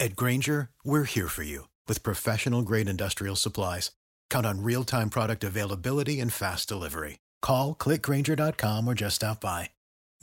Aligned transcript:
At 0.00 0.16
Granger, 0.16 0.70
we're 0.82 1.04
here 1.04 1.28
for 1.28 1.44
you 1.44 1.68
with 1.86 2.02
professional 2.02 2.62
grade 2.62 2.88
industrial 2.88 3.36
supplies. 3.36 3.92
Count 4.28 4.44
on 4.44 4.62
real 4.62 4.82
time 4.82 5.08
product 5.08 5.44
availability 5.44 6.20
and 6.20 6.32
fast 6.32 6.68
delivery. 6.68 7.20
Call 7.40 7.74
clickgranger.com 7.74 8.88
or 8.88 8.94
just 8.94 9.16
stop 9.16 9.40
by. 9.40 9.70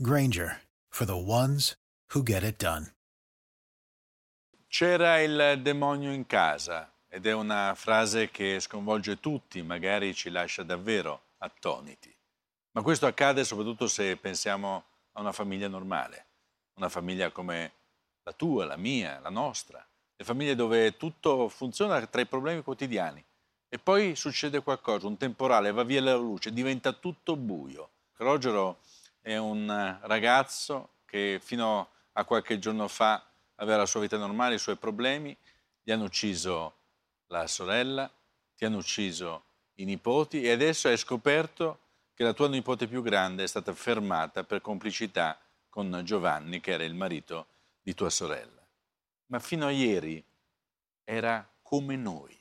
Granger 0.02 0.58
for 0.92 1.06
the 1.06 1.18
ones 1.18 1.76
who 2.14 2.24
get 2.24 2.44
it 2.44 2.58
done. 2.60 2.88
C'era 4.68 5.22
il 5.22 5.62
demonio 5.62 6.12
in 6.12 6.26
casa 6.26 6.90
ed 7.10 7.26
è 7.26 7.34
una 7.34 7.74
frase 7.76 8.30
che 8.30 8.60
sconvolge 8.62 9.20
tutti, 9.20 9.62
magari 9.62 10.14
ci 10.14 10.30
lascia 10.30 10.64
davvero 10.64 11.24
attoniti. 11.40 12.14
Ma 12.72 12.82
questo 12.82 13.06
accade 13.06 13.44
soprattutto 13.44 13.88
se 13.88 14.16
pensiamo 14.16 14.84
a 15.14 15.22
una 15.22 15.34
famiglia 15.34 15.68
normale, 15.68 16.28
una 16.76 16.88
famiglia 16.88 17.32
come 17.32 17.74
la 18.24 18.34
tua, 18.34 18.66
la 18.66 18.78
mia, 18.78 19.20
la 19.20 19.30
nostra. 19.30 19.86
Le 20.16 20.24
famiglie 20.26 20.56
dove 20.56 20.98
tutto 20.98 21.50
funziona 21.50 22.06
tra 22.06 22.22
i 22.22 22.26
problemi 22.26 22.62
quotidiani. 22.62 23.24
E 23.70 23.80
poi 23.80 24.16
succede 24.16 24.62
qualcosa, 24.62 25.08
un 25.08 25.18
temporale, 25.18 25.72
va 25.72 25.84
via 25.84 26.02
la 26.02 26.16
luce, 26.16 26.52
diventa 26.52 26.92
tutto 26.92 27.36
buio. 27.36 27.90
Rogero 28.18 28.80
è 29.22 29.38
un 29.38 29.98
ragazzo 30.02 30.90
che 31.06 31.40
fino 31.42 31.90
a 32.14 32.26
qualche 32.26 32.60
giorno 32.60 32.88
fa 32.88 33.24
aveva 33.56 33.78
la 33.78 33.86
sua 33.86 34.02
vita 34.02 34.18
normale, 34.18 34.56
i 34.56 34.60
suoi 34.60 34.76
problemi, 34.76 35.36
gli 35.82 35.92
hanno 35.92 36.04
ucciso 36.04 36.74
la 37.28 37.48
sorella, 37.48 38.12
ti 38.56 38.66
hanno 38.66 38.78
ucciso 38.78 39.44
i 39.76 39.86
nipoti 39.86 40.44
e 40.44 40.52
adesso 40.52 40.88
hai 40.88 40.98
scoperto 40.98 41.80
che 42.14 42.24
la 42.24 42.34
tua 42.34 42.50
nipote 42.50 42.88
più 42.88 43.02
grande 43.02 43.44
è 43.44 43.48
stata 43.48 43.74
fermata 43.74 44.44
per 44.44 44.62
complicità 44.62 45.40
con 45.70 46.02
Giovanni, 46.04 46.60
che 46.60 46.72
era 46.72 46.84
il 46.84 46.94
marito 46.94 47.48
di 47.82 47.94
tua 47.94 48.10
sorella 48.10 48.62
ma 49.32 49.40
fino 49.40 49.66
a 49.66 49.72
ieri 49.72 50.24
era 51.04 51.50
come 51.62 51.96
noi. 51.96 52.38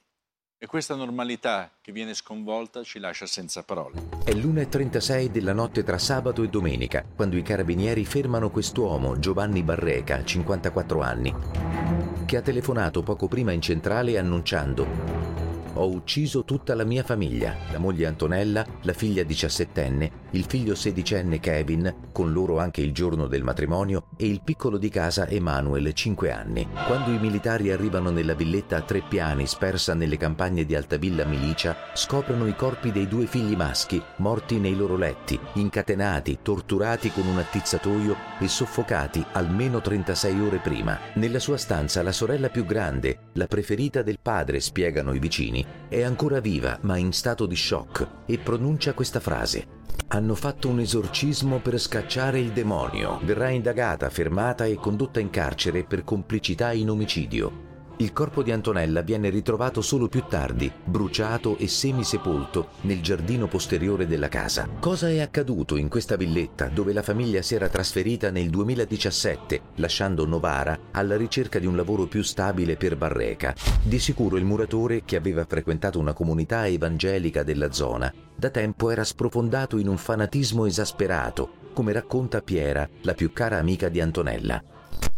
E 0.63 0.67
questa 0.67 0.95
normalità 0.95 1.71
che 1.81 1.91
viene 1.91 2.13
sconvolta 2.13 2.83
ci 2.83 2.99
lascia 2.99 3.25
senza 3.25 3.63
parole. 3.63 4.09
È 4.25 4.33
l'1.36 4.33 5.27
della 5.27 5.55
notte 5.55 5.83
tra 5.83 5.97
sabato 5.97 6.43
e 6.43 6.49
domenica, 6.49 7.03
quando 7.17 7.37
i 7.37 7.43
carabinieri 7.43 8.05
fermano 8.05 8.51
quest'uomo, 8.51 9.19
Giovanni 9.19 9.63
Barreca, 9.63 10.23
54 10.23 11.01
anni, 11.01 11.35
che 12.27 12.37
ha 12.37 12.43
telefonato 12.43 13.03
poco 13.03 13.27
prima 13.27 13.53
in 13.53 13.63
centrale 13.63 14.19
annunciando 14.19 15.20
ho 15.81 15.89
ucciso 15.89 16.45
tutta 16.45 16.75
la 16.75 16.85
mia 16.85 17.03
famiglia, 17.03 17.57
la 17.73 17.79
moglie 17.79 18.07
Antonella, 18.07 18.67
la 18.83 18.93
figlia 18.93 19.23
diciassettenne, 19.23 20.29
il 20.33 20.45
figlio 20.45 20.75
sedicenne 20.75 21.41
Kevin, 21.41 22.09
con 22.13 22.33
loro 22.33 22.59
anche 22.59 22.83
il 22.83 22.93
giorno 22.93 23.27
del 23.27 23.43
matrimonio, 23.43 24.09
e 24.19 24.27
il 24.27 24.43
piccolo 24.45 24.77
di 24.77 24.91
casa 24.91 25.27
Emanuel, 25.27 25.93
5 25.93 26.31
anni. 26.31 26.69
Quando 26.87 27.13
i 27.13 27.19
militari 27.19 27.71
arrivano 27.71 28.11
nella 28.11 28.35
villetta 28.35 28.77
a 28.77 28.83
tre 28.83 29.03
piani 29.09 29.47
spersa 29.47 29.95
nelle 29.95 30.19
campagne 30.19 30.67
di 30.67 30.75
Altavilla 30.75 31.25
Milicia, 31.25 31.75
scoprono 31.95 32.47
i 32.47 32.55
corpi 32.55 32.93
dei 32.93 33.09
due 33.09 33.25
figli 33.25 33.57
maschi, 33.57 34.01
morti 34.17 34.59
nei 34.59 34.77
loro 34.77 34.97
letti, 34.97 35.41
incatenati, 35.55 36.41
torturati 36.43 37.11
con 37.11 37.27
un 37.27 37.39
attizzatoio 37.39 38.17
e 38.39 38.49
soffocati 38.49 39.25
almeno 39.33 39.81
36 39.81 40.41
ore 40.41 40.59
prima. 40.59 40.99
Nella 41.15 41.39
sua 41.39 41.57
stanza 41.57 42.03
la 42.03 42.13
sorella 42.13 42.51
più 42.51 42.67
grande, 42.67 43.31
la 43.33 43.47
preferita 43.47 44.03
del 44.03 44.19
padre, 44.21 44.61
spiegano 44.61 45.15
i 45.15 45.19
vicini, 45.19 45.65
è 45.89 46.03
ancora 46.03 46.41
viva 46.41 46.79
ma 46.83 46.97
in 46.97 47.13
stato 47.13 47.47
di 47.47 47.57
shock 47.57 48.07
e 48.27 48.39
pronuncia 48.39 48.93
questa 48.93 49.21
frase. 49.21 49.79
Hanno 50.09 50.35
fatto 50.35 50.69
un 50.69 50.81
esorcismo 50.81 51.59
per 51.59 51.79
scacciare 51.79 52.41
il 52.41 52.51
demonio. 52.51 53.21
Verrà 53.23 53.49
indagata, 53.51 54.11
fermata 54.11 54.65
e 54.65 54.75
condotta 54.75 55.21
in 55.21 55.31
carcere 55.31 55.85
per 55.85 56.05
complicità 56.05 56.73
in 56.73 56.91
omicidio. 56.91 57.70
Il 58.01 58.15
corpo 58.15 58.43
di 58.43 58.51
Antonella 58.51 59.03
viene 59.03 59.29
ritrovato 59.29 59.83
solo 59.83 60.09
più 60.09 60.25
tardi, 60.27 60.73
bruciato 60.85 61.59
e 61.59 61.69
semisepolto 61.69 62.69
nel 62.83 63.03
giardino 63.03 63.47
posteriore 63.47 64.07
della 64.07 64.29
casa. 64.29 64.67
Cosa 64.81 65.11
è 65.11 65.21
accaduto 65.21 65.77
in 65.77 65.91
questa 65.91 66.17
villetta 66.17 66.69
dove 66.69 66.95
la 66.95 67.03
famiglia 67.03 67.43
si 67.43 67.55
era 67.55 67.69
trasferita 67.69 68.31
nel 68.31 68.49
2017, 68.49 69.61
lasciando 69.75 70.25
Novara 70.25 70.79
alla 70.93 71.19
ricerca 71.19 71.59
di 71.59 71.67
un 71.67 71.77
lavoro 71.77 72.07
più 72.07 72.23
stabile 72.23 72.77
per 72.77 72.97
Barreca? 72.97 73.55
Di 73.83 73.99
sicuro 73.99 74.39
il 74.39 74.47
muratore, 74.47 75.03
che 75.05 75.17
aveva 75.17 75.45
frequentato 75.45 75.99
una 75.99 76.15
comunità 76.15 76.67
evangelica 76.67 77.43
della 77.43 77.71
zona, 77.71 78.11
da 78.35 78.49
tempo 78.49 78.89
era 78.89 79.05
sprofondato 79.05 79.77
in 79.77 79.89
un 79.89 79.99
fanatismo 79.99 80.65
esasperato, 80.65 81.51
come 81.75 81.93
racconta 81.93 82.41
Piera, 82.41 82.89
la 83.03 83.13
più 83.13 83.31
cara 83.35 83.59
amica 83.59 83.91
di 83.91 84.01
Antonella 84.01 84.63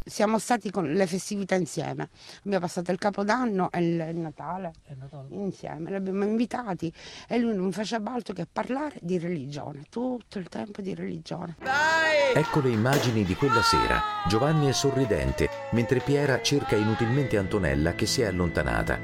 siamo 0.05 0.39
stati 0.39 0.71
con 0.71 0.91
le 0.93 1.07
festività 1.07 1.55
insieme. 1.55 2.09
Abbiamo 2.45 2.61
passato 2.61 2.91
il 2.91 2.99
Capodanno 2.99 3.71
e 3.71 3.81
il 3.81 4.17
Natale, 4.17 4.73
Natale. 4.99 5.27
insieme, 5.31 5.91
li 5.91 5.97
abbiamo 5.97 6.25
invitati 6.25 6.93
e 7.29 7.39
lui 7.39 7.55
non 7.55 7.73
faceva 7.73 8.13
altro 8.13 8.35
che 8.35 8.47
parlare 8.51 8.99
di 9.01 9.19
religione, 9.19 9.85
tutto 9.89 10.39
il 10.39 10.49
tempo 10.49 10.81
di 10.81 10.95
religione. 10.95 11.57
Dai! 11.59 12.35
Ecco 12.35 12.61
le 12.61 12.71
immagini 12.71 13.25
di 13.25 13.35
quella 13.35 13.63
sera. 13.63 14.01
Giovanni 14.29 14.69
è 14.69 14.73
sorridente, 14.73 15.49
mentre 15.73 16.01
Piera 16.01 16.41
cerca 16.41 16.77
inutilmente 16.77 17.37
Antonella 17.37 17.95
che 17.95 18.07
si 18.07 18.23
è 18.23 18.27
allontanata. 18.27 18.99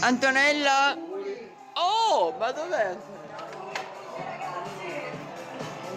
Antonella! 0.00 0.96
Oh, 1.74 2.34
ma 2.38 2.50
dov'è? 2.52 2.96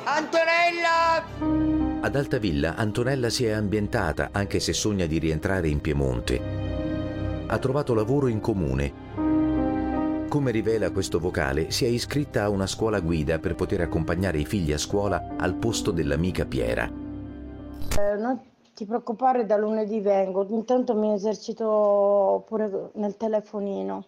Antonella! 0.05 1.82
Ad 2.05 2.17
Altavilla 2.17 2.75
Antonella 2.75 3.29
si 3.29 3.45
è 3.45 3.51
ambientata 3.51 4.27
anche 4.33 4.59
se 4.59 4.73
sogna 4.73 5.05
di 5.05 5.19
rientrare 5.19 5.69
in 5.69 5.79
Piemonte. 5.79 6.37
Ha 7.47 7.57
trovato 7.57 7.93
lavoro 7.93 8.27
in 8.27 8.41
comune. 8.41 10.27
Come 10.27 10.51
rivela 10.51 10.91
questo 10.91 11.17
vocale, 11.17 11.71
si 11.71 11.85
è 11.85 11.87
iscritta 11.87 12.43
a 12.43 12.49
una 12.49 12.67
scuola 12.67 12.99
guida 12.99 13.39
per 13.39 13.55
poter 13.55 13.79
accompagnare 13.79 14.37
i 14.37 14.45
figli 14.45 14.73
a 14.73 14.77
scuola 14.77 15.35
al 15.37 15.55
posto 15.55 15.91
dell'amica 15.91 16.43
Piera. 16.43 16.83
Eh, 16.87 18.15
non 18.17 18.37
ti 18.75 18.85
preoccupare, 18.85 19.45
da 19.45 19.55
lunedì 19.55 20.01
vengo. 20.01 20.45
Intanto 20.49 20.95
mi 20.95 21.13
esercito 21.13 22.43
pure 22.45 22.89
nel 22.95 23.15
telefonino. 23.15 24.07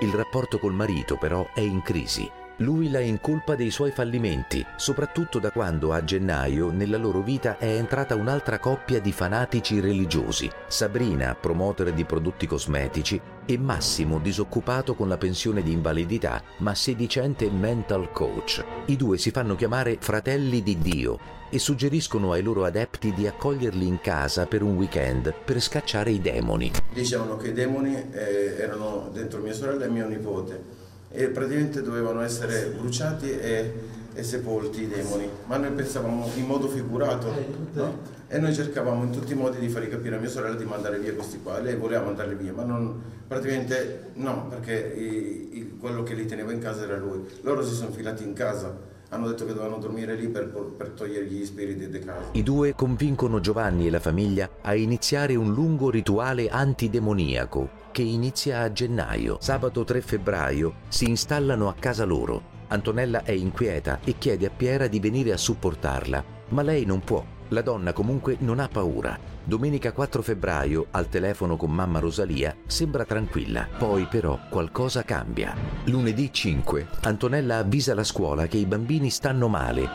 Il 0.00 0.12
rapporto 0.14 0.58
col 0.58 0.74
marito 0.74 1.16
però 1.16 1.46
è 1.54 1.60
in 1.60 1.80
crisi. 1.80 2.28
Lui 2.60 2.90
la 2.90 2.98
incolpa 2.98 3.54
dei 3.54 3.70
suoi 3.70 3.92
fallimenti, 3.92 4.66
soprattutto 4.74 5.38
da 5.38 5.52
quando 5.52 5.92
a 5.92 6.02
gennaio 6.02 6.72
nella 6.72 6.96
loro 6.96 7.22
vita 7.22 7.56
è 7.56 7.68
entrata 7.68 8.16
un'altra 8.16 8.58
coppia 8.58 8.98
di 8.98 9.12
fanatici 9.12 9.78
religiosi, 9.78 10.50
Sabrina, 10.66 11.36
promoter 11.36 11.92
di 11.92 12.04
prodotti 12.04 12.48
cosmetici, 12.48 13.20
e 13.46 13.56
Massimo, 13.58 14.18
disoccupato 14.18 14.96
con 14.96 15.06
la 15.06 15.16
pensione 15.16 15.62
di 15.62 15.70
invalidità, 15.70 16.42
ma 16.56 16.74
sedicente 16.74 17.48
mental 17.48 18.10
coach. 18.10 18.64
I 18.86 18.96
due 18.96 19.18
si 19.18 19.30
fanno 19.30 19.54
chiamare 19.54 19.98
fratelli 20.00 20.60
di 20.60 20.78
Dio 20.78 21.18
e 21.50 21.60
suggeriscono 21.60 22.32
ai 22.32 22.42
loro 22.42 22.64
adepti 22.64 23.12
di 23.12 23.28
accoglierli 23.28 23.86
in 23.86 24.00
casa 24.00 24.46
per 24.46 24.64
un 24.64 24.74
weekend 24.74 25.32
per 25.44 25.60
scacciare 25.60 26.10
i 26.10 26.20
demoni. 26.20 26.72
Dicevano 26.92 27.36
che 27.36 27.50
i 27.50 27.52
demoni 27.52 27.94
eh, 27.94 28.56
erano 28.58 29.10
dentro 29.12 29.40
mia 29.40 29.54
sorella 29.54 29.84
e 29.84 29.88
mio 29.88 30.08
nipote 30.08 30.86
e 31.10 31.28
praticamente 31.28 31.82
dovevano 31.82 32.20
essere 32.20 32.72
bruciati 32.76 33.30
e, 33.30 33.72
e, 34.12 34.22
sepolti 34.22 34.82
i 34.82 34.88
demoni, 34.88 35.28
ma 35.46 35.56
noi 35.56 35.70
pensavamo 35.70 36.30
in 36.34 36.44
modo 36.44 36.68
figurato 36.68 37.32
no? 37.72 38.16
e 38.26 38.38
noi 38.38 38.54
cercavamo 38.54 39.04
in 39.04 39.10
tutti 39.10 39.32
i 39.32 39.36
modi 39.36 39.58
di 39.58 39.68
far 39.68 39.88
capire 39.88 40.16
a 40.16 40.18
mia 40.18 40.28
sorella 40.28 40.56
di 40.56 40.64
mandare 40.64 40.98
via 40.98 41.14
questi 41.14 41.40
qua, 41.42 41.60
lei 41.60 41.76
voleva 41.76 42.04
mandarli 42.04 42.34
via, 42.34 42.52
ma 42.52 42.64
non, 42.64 43.00
praticamente 43.26 44.10
no, 44.14 44.48
perché 44.48 44.74
i, 44.74 45.58
i, 45.58 45.76
quello 45.78 46.02
che 46.02 46.14
li 46.14 46.26
teneva 46.26 46.52
in 46.52 46.60
casa 46.60 46.82
era 46.82 46.96
lui. 46.96 47.24
Loro 47.42 47.64
si 47.64 47.74
sono 47.74 47.90
filati 47.90 48.24
in 48.24 48.34
casa 48.34 48.87
hanno 49.10 49.28
detto 49.28 49.46
che 49.46 49.54
dovevano 49.54 49.78
dormire 49.78 50.14
lì 50.14 50.28
per, 50.28 50.48
per 50.48 50.90
togliere 50.90 51.26
gli 51.26 51.44
spiriti 51.44 51.88
di 51.88 51.98
casa. 52.00 52.30
I 52.32 52.42
due 52.42 52.74
convincono 52.74 53.40
Giovanni 53.40 53.86
e 53.86 53.90
la 53.90 54.00
famiglia 54.00 54.48
a 54.60 54.74
iniziare 54.74 55.34
un 55.34 55.52
lungo 55.52 55.90
rituale 55.90 56.48
antidemoniaco 56.48 57.86
che 57.90 58.02
inizia 58.02 58.60
a 58.60 58.72
gennaio. 58.72 59.38
Sabato 59.40 59.84
3 59.84 60.00
febbraio 60.00 60.74
si 60.88 61.08
installano 61.08 61.68
a 61.68 61.74
casa 61.78 62.04
loro. 62.04 62.56
Antonella 62.68 63.22
è 63.22 63.32
inquieta 63.32 64.00
e 64.04 64.16
chiede 64.18 64.46
a 64.46 64.50
Piera 64.50 64.88
di 64.88 65.00
venire 65.00 65.32
a 65.32 65.38
supportarla, 65.38 66.24
ma 66.48 66.62
lei 66.62 66.84
non 66.84 67.00
può. 67.00 67.24
La 67.48 67.62
donna 67.62 67.92
comunque 67.92 68.36
non 68.40 68.60
ha 68.60 68.68
paura. 68.68 69.18
Domenica 69.42 69.92
4 69.92 70.20
febbraio, 70.20 70.88
al 70.90 71.08
telefono 71.08 71.56
con 71.56 71.72
mamma 71.72 71.98
Rosalia, 71.98 72.54
sembra 72.66 73.04
tranquilla. 73.04 73.66
Poi 73.78 74.04
però 74.04 74.38
qualcosa 74.50 75.02
cambia. 75.02 75.54
Lunedì 75.84 76.30
5, 76.30 76.86
Antonella 77.02 77.56
avvisa 77.56 77.94
la 77.94 78.04
scuola 78.04 78.46
che 78.46 78.58
i 78.58 78.66
bambini 78.66 79.08
stanno 79.08 79.48
male. 79.48 79.88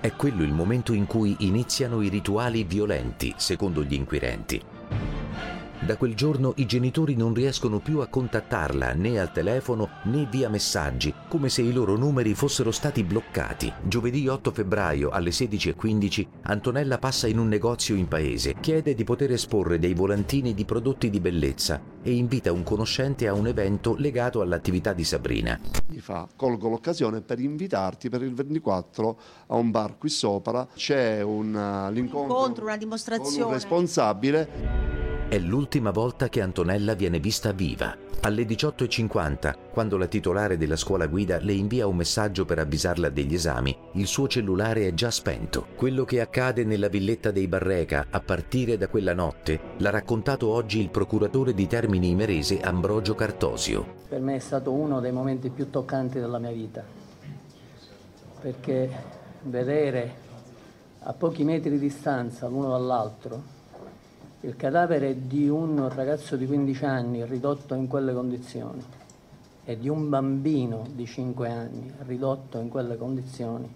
È 0.00 0.12
quello 0.12 0.42
il 0.42 0.52
momento 0.52 0.94
in 0.94 1.06
cui 1.06 1.36
iniziano 1.40 2.00
i 2.00 2.08
rituali 2.08 2.64
violenti, 2.64 3.34
secondo 3.36 3.82
gli 3.82 3.94
inquirenti. 3.94 4.73
Da 5.84 5.98
quel 5.98 6.14
giorno 6.14 6.54
i 6.56 6.64
genitori 6.64 7.14
non 7.14 7.34
riescono 7.34 7.78
più 7.78 7.98
a 7.98 8.06
contattarla 8.06 8.94
né 8.94 9.20
al 9.20 9.32
telefono 9.32 9.90
né 10.04 10.26
via 10.30 10.48
messaggi, 10.48 11.12
come 11.28 11.50
se 11.50 11.60
i 11.60 11.74
loro 11.74 11.98
numeri 11.98 12.32
fossero 12.32 12.70
stati 12.70 13.04
bloccati. 13.04 13.70
Giovedì 13.82 14.26
8 14.26 14.50
febbraio 14.50 15.10
alle 15.10 15.28
16.15 15.28 16.26
Antonella 16.44 16.96
passa 16.96 17.26
in 17.26 17.38
un 17.38 17.48
negozio 17.48 17.96
in 17.96 18.08
paese, 18.08 18.54
chiede 18.60 18.94
di 18.94 19.04
poter 19.04 19.32
esporre 19.32 19.78
dei 19.78 19.92
volantini 19.92 20.54
di 20.54 20.64
prodotti 20.64 21.10
di 21.10 21.20
bellezza 21.20 21.78
e 22.02 22.14
invita 22.14 22.50
un 22.50 22.62
conoscente 22.62 23.28
a 23.28 23.34
un 23.34 23.46
evento 23.46 23.94
legato 23.94 24.40
all'attività 24.40 24.94
di 24.94 25.04
Sabrina. 25.04 25.60
Mi 25.88 25.98
fa, 25.98 26.26
colgo 26.34 26.70
l'occasione 26.70 27.20
per 27.20 27.40
invitarti 27.40 28.08
per 28.08 28.22
il 28.22 28.32
24 28.32 29.18
a 29.48 29.56
un 29.56 29.70
bar 29.70 29.98
qui 29.98 30.08
sopra, 30.08 30.66
c'è 30.74 31.20
un, 31.20 31.48
uh, 31.48 31.92
l'incontro, 31.92 32.20
un 32.20 32.24
incontro, 32.24 32.64
una 32.64 32.76
dimostrazione. 32.78 33.36
con 33.36 33.46
un 33.48 33.52
responsabile 33.52 35.02
è 35.34 35.38
l'ultima 35.74 35.90
volta 35.90 36.28
che 36.28 36.40
Antonella 36.40 36.94
viene 36.94 37.18
vista 37.18 37.50
viva. 37.50 37.96
Alle 38.20 38.44
18.50, 38.44 39.54
quando 39.72 39.96
la 39.96 40.06
titolare 40.06 40.56
della 40.56 40.76
scuola 40.76 41.08
guida 41.08 41.40
le 41.40 41.52
invia 41.52 41.88
un 41.88 41.96
messaggio 41.96 42.44
per 42.44 42.60
avvisarla 42.60 43.08
degli 43.08 43.34
esami, 43.34 43.76
il 43.94 44.06
suo 44.06 44.28
cellulare 44.28 44.86
è 44.86 44.94
già 44.94 45.10
spento. 45.10 45.66
Quello 45.74 46.04
che 46.04 46.20
accade 46.20 46.62
nella 46.62 46.86
villetta 46.86 47.32
dei 47.32 47.48
Barreca 47.48 48.06
a 48.08 48.20
partire 48.20 48.78
da 48.78 48.86
quella 48.86 49.14
notte 49.14 49.58
l'ha 49.78 49.90
raccontato 49.90 50.46
oggi 50.46 50.78
il 50.78 50.90
procuratore 50.90 51.54
di 51.54 51.66
Termini 51.66 52.10
Imerese 52.10 52.60
Ambrogio 52.60 53.16
Cartosio. 53.16 53.84
Per 54.08 54.20
me 54.20 54.36
è 54.36 54.38
stato 54.38 54.70
uno 54.70 55.00
dei 55.00 55.10
momenti 55.10 55.50
più 55.50 55.70
toccanti 55.70 56.20
della 56.20 56.38
mia 56.38 56.52
vita, 56.52 56.84
perché 58.40 58.90
vedere 59.42 60.14
a 61.00 61.12
pochi 61.14 61.42
metri 61.42 61.70
di 61.70 61.80
distanza 61.80 62.46
l'uno 62.46 62.70
dall'altro 62.70 63.53
il 64.44 64.56
cadavere 64.56 65.26
di 65.26 65.48
un 65.48 65.88
ragazzo 65.88 66.36
di 66.36 66.46
15 66.46 66.84
anni 66.84 67.24
ridotto 67.24 67.72
in 67.72 67.88
quelle 67.88 68.12
condizioni 68.12 68.84
e 69.64 69.78
di 69.78 69.88
un 69.88 70.10
bambino 70.10 70.86
di 70.92 71.06
5 71.06 71.48
anni 71.48 71.90
ridotto 72.06 72.58
in 72.58 72.68
quelle 72.68 72.98
condizioni 72.98 73.72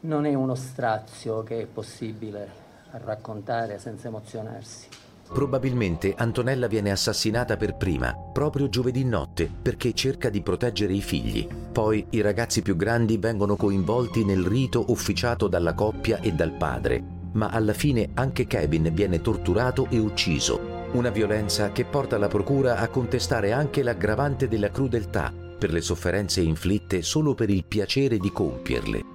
non 0.00 0.24
è 0.24 0.32
uno 0.32 0.54
strazio 0.54 1.42
che 1.42 1.60
è 1.60 1.66
possibile 1.66 2.64
raccontare 2.92 3.78
senza 3.78 4.08
emozionarsi. 4.08 4.88
Probabilmente 5.28 6.14
Antonella 6.16 6.68
viene 6.68 6.90
assassinata 6.92 7.56
per 7.56 7.74
prima, 7.74 8.14
proprio 8.32 8.68
giovedì 8.68 9.04
notte, 9.04 9.50
perché 9.60 9.92
cerca 9.92 10.30
di 10.30 10.40
proteggere 10.40 10.92
i 10.92 11.02
figli. 11.02 11.46
Poi 11.46 12.06
i 12.10 12.20
ragazzi 12.20 12.62
più 12.62 12.76
grandi 12.76 13.18
vengono 13.18 13.56
coinvolti 13.56 14.24
nel 14.24 14.46
rito 14.46 14.84
ufficiato 14.88 15.48
dalla 15.48 15.74
coppia 15.74 16.20
e 16.20 16.32
dal 16.32 16.52
padre, 16.52 17.15
ma 17.36 17.48
alla 17.48 17.72
fine 17.72 18.10
anche 18.14 18.46
Kevin 18.46 18.90
viene 18.92 19.20
torturato 19.20 19.86
e 19.90 19.98
ucciso. 19.98 20.88
Una 20.92 21.10
violenza 21.10 21.70
che 21.70 21.84
porta 21.84 22.18
la 22.18 22.28
procura 22.28 22.78
a 22.78 22.88
contestare 22.88 23.52
anche 23.52 23.82
l'aggravante 23.82 24.48
della 24.48 24.70
crudeltà 24.70 25.32
per 25.58 25.72
le 25.72 25.80
sofferenze 25.80 26.40
inflitte 26.40 27.02
solo 27.02 27.34
per 27.34 27.50
il 27.50 27.64
piacere 27.64 28.18
di 28.18 28.30
compierle. 28.32 29.14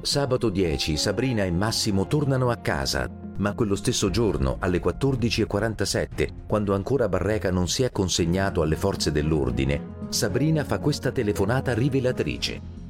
Sabato 0.00 0.48
10 0.48 0.96
Sabrina 0.96 1.44
e 1.44 1.50
Massimo 1.50 2.06
tornano 2.06 2.50
a 2.50 2.56
casa, 2.56 3.08
ma 3.36 3.54
quello 3.54 3.76
stesso 3.76 4.10
giorno, 4.10 4.56
alle 4.58 4.82
14.47, 4.82 6.46
quando 6.46 6.74
ancora 6.74 7.08
Barreca 7.08 7.50
non 7.50 7.68
si 7.68 7.82
è 7.82 7.92
consegnato 7.92 8.62
alle 8.62 8.76
forze 8.76 9.12
dell'ordine, 9.12 10.00
Sabrina 10.08 10.64
fa 10.64 10.78
questa 10.78 11.12
telefonata 11.12 11.72
rivelatrice. 11.72 12.81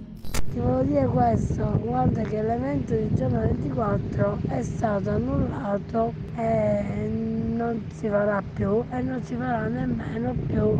Ti 0.52 0.58
volevo 0.58 0.82
dire 0.82 1.06
questo, 1.06 1.64
guarda 1.82 2.20
che 2.20 2.43
l'evento 2.43 2.93
del 2.93 3.08
giorno 3.14 3.40
24 3.40 4.38
è 4.49 4.62
stato 4.62 5.08
annullato 5.08 6.12
e 6.37 7.08
non 7.56 7.82
si 7.94 8.06
farà 8.06 8.43
più 8.52 8.84
e 8.90 9.00
non 9.00 9.22
si 9.22 9.34
farà 9.34 9.66
nemmeno 9.69 10.34
più 10.46 10.76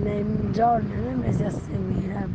nei 0.00 0.24
giorni 0.50 0.92
nei 0.92 1.14
mesi 1.14 1.44
a 1.44 1.50
seguire. 1.50 2.28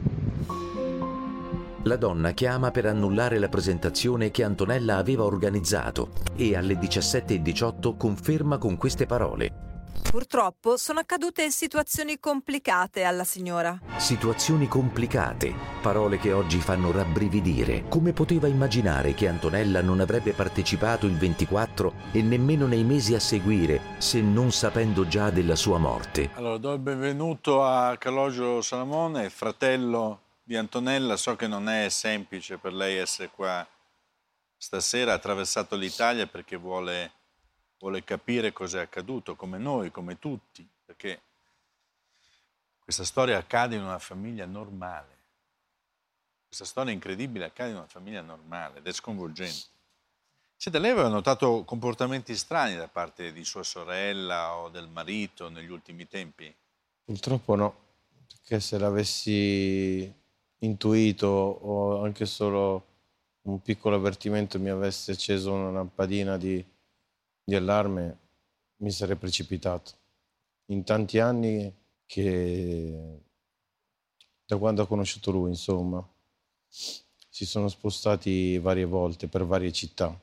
La 1.83 1.97
donna 1.97 2.31
chiama 2.31 2.71
per 2.71 2.85
annullare 2.85 3.37
la 3.37 3.49
presentazione 3.49 4.31
che 4.31 4.45
Antonella 4.45 4.95
aveva 4.95 5.25
organizzato 5.25 6.11
e 6.37 6.55
alle 6.55 6.75
17.18 6.75 7.97
conferma 7.97 8.57
con 8.57 8.77
queste 8.77 9.05
parole. 9.05 9.74
Purtroppo 10.09 10.77
sono 10.77 10.99
accadute 10.99 11.51
situazioni 11.51 12.19
complicate 12.19 13.03
alla 13.03 13.23
signora. 13.23 13.79
Situazioni 13.97 14.67
complicate, 14.67 15.53
parole 15.81 16.17
che 16.17 16.31
oggi 16.31 16.59
fanno 16.59 16.91
rabbrividire. 16.91 17.85
Come 17.89 18.13
poteva 18.13 18.47
immaginare 18.47 19.13
che 19.13 19.27
Antonella 19.27 19.81
non 19.81 19.99
avrebbe 19.99 20.31
partecipato 20.31 21.05
il 21.05 21.17
24 21.17 21.93
e 22.11 22.21
nemmeno 22.21 22.65
nei 22.65 22.83
mesi 22.83 23.13
a 23.13 23.19
seguire, 23.19 23.95
se 23.97 24.21
non 24.21 24.51
sapendo 24.51 25.07
già 25.07 25.29
della 25.29 25.55
sua 25.55 25.77
morte? 25.77 26.29
Allora, 26.35 26.57
do 26.57 26.73
il 26.73 26.79
benvenuto 26.79 27.63
a 27.63 27.97
Calogio 27.97 28.61
Salamone, 28.61 29.29
fratello 29.29 30.21
di 30.43 30.55
Antonella. 30.55 31.17
So 31.17 31.35
che 31.35 31.47
non 31.47 31.67
è 31.67 31.89
semplice 31.89 32.57
per 32.57 32.71
lei 32.73 32.97
essere 32.97 33.31
qua 33.33 33.67
stasera, 34.57 35.11
ha 35.11 35.15
attraversato 35.15 35.75
l'Italia 35.75 36.25
perché 36.27 36.55
vuole 36.55 37.11
vuole 37.85 38.03
capire 38.03 38.51
cosa 38.51 38.79
è 38.79 38.81
accaduto, 38.81 39.35
come 39.35 39.59
noi, 39.59 39.91
come 39.91 40.17
tutti, 40.17 40.67
perché 40.85 41.21
questa 42.79 43.03
storia 43.03 43.37
accade 43.37 43.75
in 43.75 43.83
una 43.83 43.99
famiglia 43.99 44.47
normale. 44.47 45.13
Questa 46.47 46.65
storia 46.65 46.91
incredibile 46.91 47.45
accade 47.45 47.69
in 47.69 47.75
una 47.75 47.85
famiglia 47.85 48.21
normale 48.21 48.79
ed 48.79 48.87
è 48.87 48.91
sconvolgente. 48.91 49.67
Senta, 50.55 50.79
lei 50.79 50.89
aveva 50.89 51.09
notato 51.09 51.63
comportamenti 51.63 52.35
strani 52.35 52.75
da 52.75 52.87
parte 52.87 53.31
di 53.31 53.45
sua 53.45 53.61
sorella 53.61 54.55
o 54.55 54.69
del 54.69 54.87
marito 54.87 55.49
negli 55.49 55.69
ultimi 55.69 56.07
tempi? 56.07 56.51
Purtroppo 57.03 57.53
no, 57.53 57.75
perché 58.27 58.61
se 58.61 58.79
l'avessi 58.79 60.11
intuito 60.59 61.27
o 61.27 62.03
anche 62.03 62.25
solo 62.25 62.85
un 63.43 63.61
piccolo 63.61 63.97
avvertimento 63.97 64.57
mi 64.57 64.69
avesse 64.69 65.11
acceso 65.11 65.53
una 65.53 65.69
lampadina 65.69 66.35
di 66.37 66.73
di 67.45 67.55
allarme 67.55 68.19
mi 68.77 68.91
sarei 68.91 69.15
precipitato. 69.15 69.91
In 70.69 70.83
tanti 70.83 71.19
anni 71.19 71.71
che 72.07 73.19
da 74.45 74.57
quando 74.57 74.81
ho 74.81 74.87
conosciuto 74.87 75.31
lui, 75.31 75.49
insomma, 75.49 76.05
si 76.67 77.45
sono 77.45 77.67
spostati 77.69 78.57
varie 78.57 78.85
volte 78.85 79.27
per 79.27 79.45
varie 79.45 79.71
città 79.71 80.19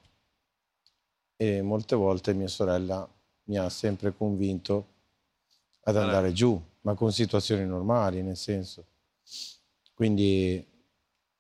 e 1.37 1.63
molte 1.63 1.95
volte 1.95 2.35
mia 2.35 2.49
sorella 2.49 3.09
mi 3.45 3.59
ha 3.59 3.69
sempre 3.69 4.15
convinto 4.17 4.87
ad 5.85 5.97
andare 5.97 6.33
giù, 6.33 6.61
ma 6.83 6.95
con 6.95 7.13
situazioni 7.13 7.65
normali, 7.67 8.23
nel 8.23 8.37
senso 8.37 8.87
Quindi 9.95 10.65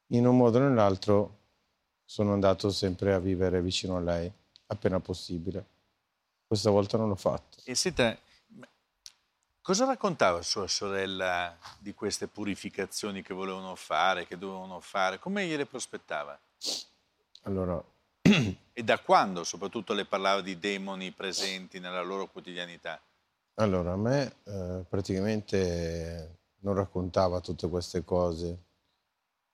in 0.08 0.26
un 0.26 0.36
modo 0.36 0.58
o 0.58 0.60
nell'altro 0.60 1.38
sono 2.04 2.32
andato 2.32 2.70
sempre 2.70 3.14
a 3.14 3.18
vivere 3.18 3.62
vicino 3.62 3.96
a 3.96 4.00
lei, 4.00 4.30
appena 4.66 5.00
possibile. 5.00 5.71
Questa 6.52 6.68
volta 6.68 6.98
non 6.98 7.08
l'ho 7.08 7.14
fatto. 7.14 7.62
E 7.64 7.74
senta, 7.74 8.14
cosa 9.62 9.86
raccontava 9.86 10.42
sua 10.42 10.68
sorella 10.68 11.56
di 11.78 11.94
queste 11.94 12.28
purificazioni 12.28 13.22
che 13.22 13.32
volevano 13.32 13.74
fare, 13.74 14.26
che 14.26 14.36
dovevano 14.36 14.78
fare? 14.80 15.18
Come 15.18 15.46
gliele 15.46 15.64
prospettava? 15.64 16.38
Allora, 17.44 17.82
E 18.74 18.82
da 18.82 18.98
quando 18.98 19.44
soprattutto 19.44 19.94
le 19.94 20.04
parlava 20.04 20.42
di 20.42 20.58
demoni 20.58 21.10
presenti 21.12 21.78
nella 21.80 22.02
loro 22.02 22.28
quotidianità? 22.28 23.00
allora 23.54 23.92
a 23.92 23.96
me 23.96 24.34
eh, 24.44 24.84
praticamente 24.86 26.40
non 26.60 26.74
raccontava 26.74 27.40
tutte 27.40 27.66
queste 27.70 28.04
cose. 28.04 28.58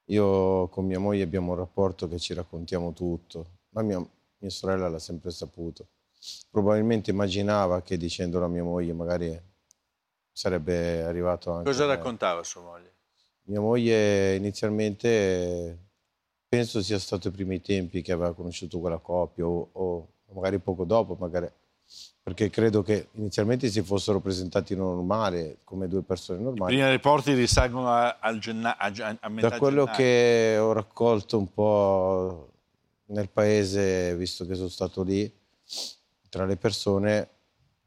Io 0.06 0.66
con 0.66 0.84
mia 0.84 0.98
moglie 0.98 1.22
abbiamo 1.22 1.52
un 1.52 1.58
rapporto 1.58 2.08
che 2.08 2.18
ci 2.18 2.34
raccontiamo 2.34 2.92
tutto, 2.92 3.58
ma 3.68 3.82
mia, 3.82 4.04
mia 4.38 4.50
sorella 4.50 4.88
l'ha 4.88 4.98
sempre 4.98 5.30
saputo. 5.30 5.86
Probabilmente 6.50 7.10
immaginava 7.10 7.82
che 7.82 7.96
dicendolo 7.96 8.44
a 8.44 8.48
mia 8.48 8.64
moglie 8.64 8.92
magari 8.92 9.40
sarebbe 10.32 11.02
arrivato 11.02 11.52
anche... 11.52 11.64
Cosa 11.70 11.84
a 11.84 11.86
raccontava 11.86 12.42
sua 12.42 12.62
moglie? 12.62 12.92
Mia 13.44 13.60
moglie 13.60 14.34
inizialmente 14.36 15.78
penso 16.48 16.82
sia 16.82 16.98
stato 16.98 17.28
i 17.28 17.30
primi 17.30 17.60
tempi 17.60 18.02
che 18.02 18.12
aveva 18.12 18.34
conosciuto 18.34 18.78
quella 18.78 18.98
coppia 18.98 19.46
o, 19.46 19.68
o 19.72 20.08
magari 20.32 20.58
poco 20.58 20.84
dopo, 20.84 21.16
magari, 21.18 21.50
perché 22.22 22.50
credo 22.50 22.82
che 22.82 23.08
inizialmente 23.12 23.68
si 23.70 23.80
fossero 23.82 24.20
presentati 24.20 24.74
normali, 24.74 25.58
come 25.64 25.88
due 25.88 26.02
persone 26.02 26.40
I 26.40 26.42
normali. 26.42 26.74
primi 26.74 26.88
reporti 26.90 27.32
risalgono 27.34 27.90
a, 27.90 28.18
al 28.20 28.38
genna- 28.38 28.76
a, 28.76 28.92
a 29.20 29.28
metà 29.28 29.48
Da 29.48 29.58
quello 29.58 29.84
gennaio. 29.84 29.96
che 29.96 30.56
ho 30.60 30.72
raccolto 30.72 31.38
un 31.38 31.52
po' 31.52 32.50
nel 33.06 33.28
paese, 33.30 34.14
visto 34.16 34.46
che 34.46 34.54
sono 34.54 34.68
stato 34.68 35.02
lì, 35.02 35.30
tra 36.28 36.44
le 36.44 36.56
persone, 36.56 37.28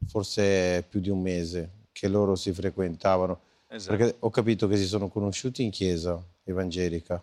forse 0.06 0.84
più 0.88 1.00
di 1.00 1.10
un 1.10 1.20
mese 1.20 1.70
che 1.92 2.08
loro 2.08 2.34
si 2.34 2.52
frequentavano. 2.52 3.40
Esatto. 3.68 3.96
Perché 3.96 4.16
ho 4.18 4.30
capito 4.30 4.68
che 4.68 4.76
si 4.76 4.86
sono 4.86 5.08
conosciuti 5.08 5.62
in 5.62 5.70
chiesa 5.70 6.22
evangelica, 6.44 7.22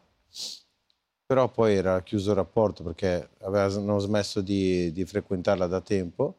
però 1.25 1.47
poi 1.49 1.75
era 1.75 2.01
chiuso 2.01 2.31
il 2.31 2.37
rapporto 2.37 2.83
perché 2.83 3.29
avevano 3.41 3.99
smesso 3.99 4.41
di, 4.41 4.91
di 4.91 5.05
frequentarla 5.05 5.67
da 5.67 5.81
tempo. 5.81 6.35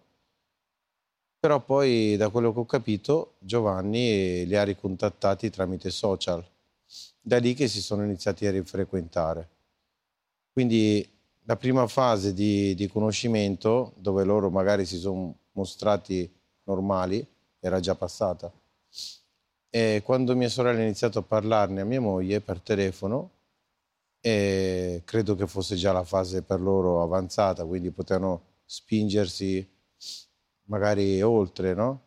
Però 1.39 1.61
poi, 1.61 2.17
da 2.17 2.29
quello 2.29 2.53
che 2.53 2.59
ho 2.59 2.67
capito, 2.67 3.37
Giovanni 3.39 4.45
li 4.47 4.57
ha 4.57 4.63
ricontattati 4.63 5.49
tramite 5.49 5.91
social. 5.91 6.45
Da 7.21 7.39
lì 7.39 7.55
che 7.55 7.69
si 7.69 7.81
sono 7.81 8.05
iniziati 8.05 8.47
a 8.47 8.51
rifrequentare. 8.51 9.49
Quindi 10.53 11.09
la 11.50 11.57
prima 11.57 11.88
fase 11.88 12.33
di, 12.33 12.76
di 12.76 12.87
conoscimento, 12.87 13.92
dove 13.97 14.23
loro 14.23 14.50
magari 14.50 14.87
si 14.87 14.99
sono 14.99 15.35
mostrati 15.54 16.33
normali, 16.62 17.26
era 17.59 17.80
già 17.80 17.97
passata. 17.97 18.52
E 19.69 20.00
quando 20.04 20.37
mia 20.37 20.49
sorella 20.49 20.78
ha 20.78 20.85
iniziato 20.85 21.19
a 21.19 21.23
parlarne 21.23 21.80
a 21.80 21.85
mia 21.85 22.00
moglie 22.00 22.40
per 22.40 22.61
telefono, 22.61 23.30
e 24.21 25.02
credo 25.04 25.35
che 25.35 25.49
fosse 25.49 25.75
già 25.75 25.90
la 25.90 26.04
fase 26.04 26.42
per 26.42 26.61
loro 26.61 27.02
avanzata, 27.02 27.64
quindi 27.64 27.90
potevano 27.90 28.42
spingersi 28.64 29.69
magari 30.66 31.21
oltre, 31.21 31.75
no? 31.75 32.07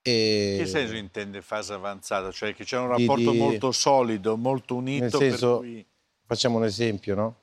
E 0.00 0.56
Che 0.60 0.66
senso 0.66 0.96
intende 0.96 1.42
fase 1.42 1.74
avanzata? 1.74 2.30
Cioè 2.30 2.54
che 2.54 2.64
c'è 2.64 2.78
un 2.78 2.96
Di- 2.96 3.04
rapporto 3.06 3.30
di- 3.32 3.38
molto 3.38 3.70
solido, 3.70 4.38
molto 4.38 4.76
unito, 4.76 5.02
Nel 5.02 5.30
senso, 5.30 5.58
cui... 5.58 5.86
facciamo 6.24 6.56
un 6.56 6.64
esempio, 6.64 7.14
no? 7.14 7.40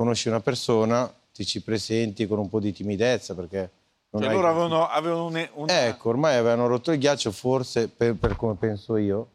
Conosci 0.00 0.28
una 0.28 0.40
persona, 0.40 1.14
ti 1.30 1.44
ci 1.44 1.60
presenti 1.60 2.26
con 2.26 2.38
un 2.38 2.48
po' 2.48 2.58
di 2.58 2.72
timidezza 2.72 3.34
perché 3.34 3.70
non 4.12 4.22
Cioè 4.22 4.30
hai- 4.30 4.34
loro 4.34 4.48
avevano, 4.48 4.88
avevano 4.88 5.26
un, 5.26 5.48
un- 5.56 5.68
Ecco, 5.68 6.08
ormai 6.08 6.36
avevano 6.36 6.66
rotto 6.68 6.90
il 6.90 6.98
ghiaccio, 6.98 7.30
forse, 7.32 7.86
per, 7.88 8.14
per 8.14 8.34
come 8.34 8.54
penso 8.54 8.96
io, 8.96 9.28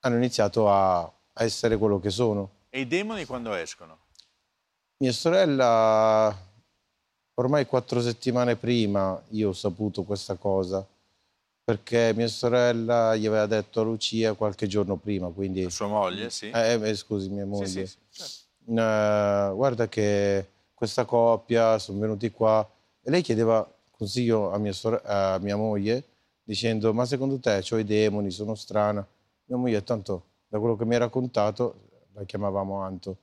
hanno 0.00 0.16
iniziato 0.16 0.70
a, 0.70 1.00
a 1.00 1.42
essere 1.42 1.78
quello 1.78 2.00
che 2.00 2.10
sono. 2.10 2.50
E 2.68 2.80
i 2.80 2.86
demoni 2.86 3.24
quando 3.24 3.54
escono? 3.54 4.00
Mia 4.98 5.12
sorella, 5.12 6.36
ormai 7.36 7.64
quattro 7.64 8.02
settimane 8.02 8.56
prima, 8.56 9.18
io 9.30 9.48
ho 9.48 9.52
saputo 9.54 10.02
questa 10.02 10.34
cosa, 10.34 10.86
perché 11.64 12.12
mia 12.14 12.28
sorella 12.28 13.16
gli 13.16 13.24
aveva 13.24 13.46
detto 13.46 13.80
a 13.80 13.84
Lucia 13.84 14.34
qualche 14.34 14.66
giorno 14.66 14.96
prima, 14.96 15.28
quindi... 15.30 15.70
Sua 15.70 15.86
moglie, 15.86 16.28
sì. 16.28 16.50
Eh, 16.50 16.74
eh, 16.74 16.94
scusi, 16.94 17.30
mia 17.30 17.44
Sì, 17.44 17.48
moglie. 17.48 17.66
sì, 17.66 17.86
sì, 17.86 17.96
certo. 18.10 18.43
Eh, 18.66 19.52
guarda 19.54 19.88
che 19.88 20.48
questa 20.72 21.04
coppia 21.04 21.78
sono 21.78 21.98
venuti 21.98 22.30
qua 22.30 22.66
e 23.02 23.10
lei 23.10 23.22
chiedeva 23.22 23.68
consiglio 23.90 24.50
a 24.50 24.58
mia, 24.58 24.72
a 25.04 25.38
mia 25.38 25.56
moglie 25.56 26.04
dicendo 26.42 26.92
ma 26.94 27.04
secondo 27.04 27.38
te 27.38 27.62
ho 27.68 27.78
i 27.78 27.84
demoni, 27.84 28.30
sono 28.30 28.54
strana. 28.54 29.06
Mia 29.46 29.58
moglie 29.58 29.82
tanto 29.84 30.24
da 30.48 30.58
quello 30.58 30.76
che 30.76 30.84
mi 30.86 30.94
ha 30.94 30.98
raccontato 30.98 31.90
la 32.12 32.24
chiamavamo 32.24 32.80
Anto. 32.80 33.18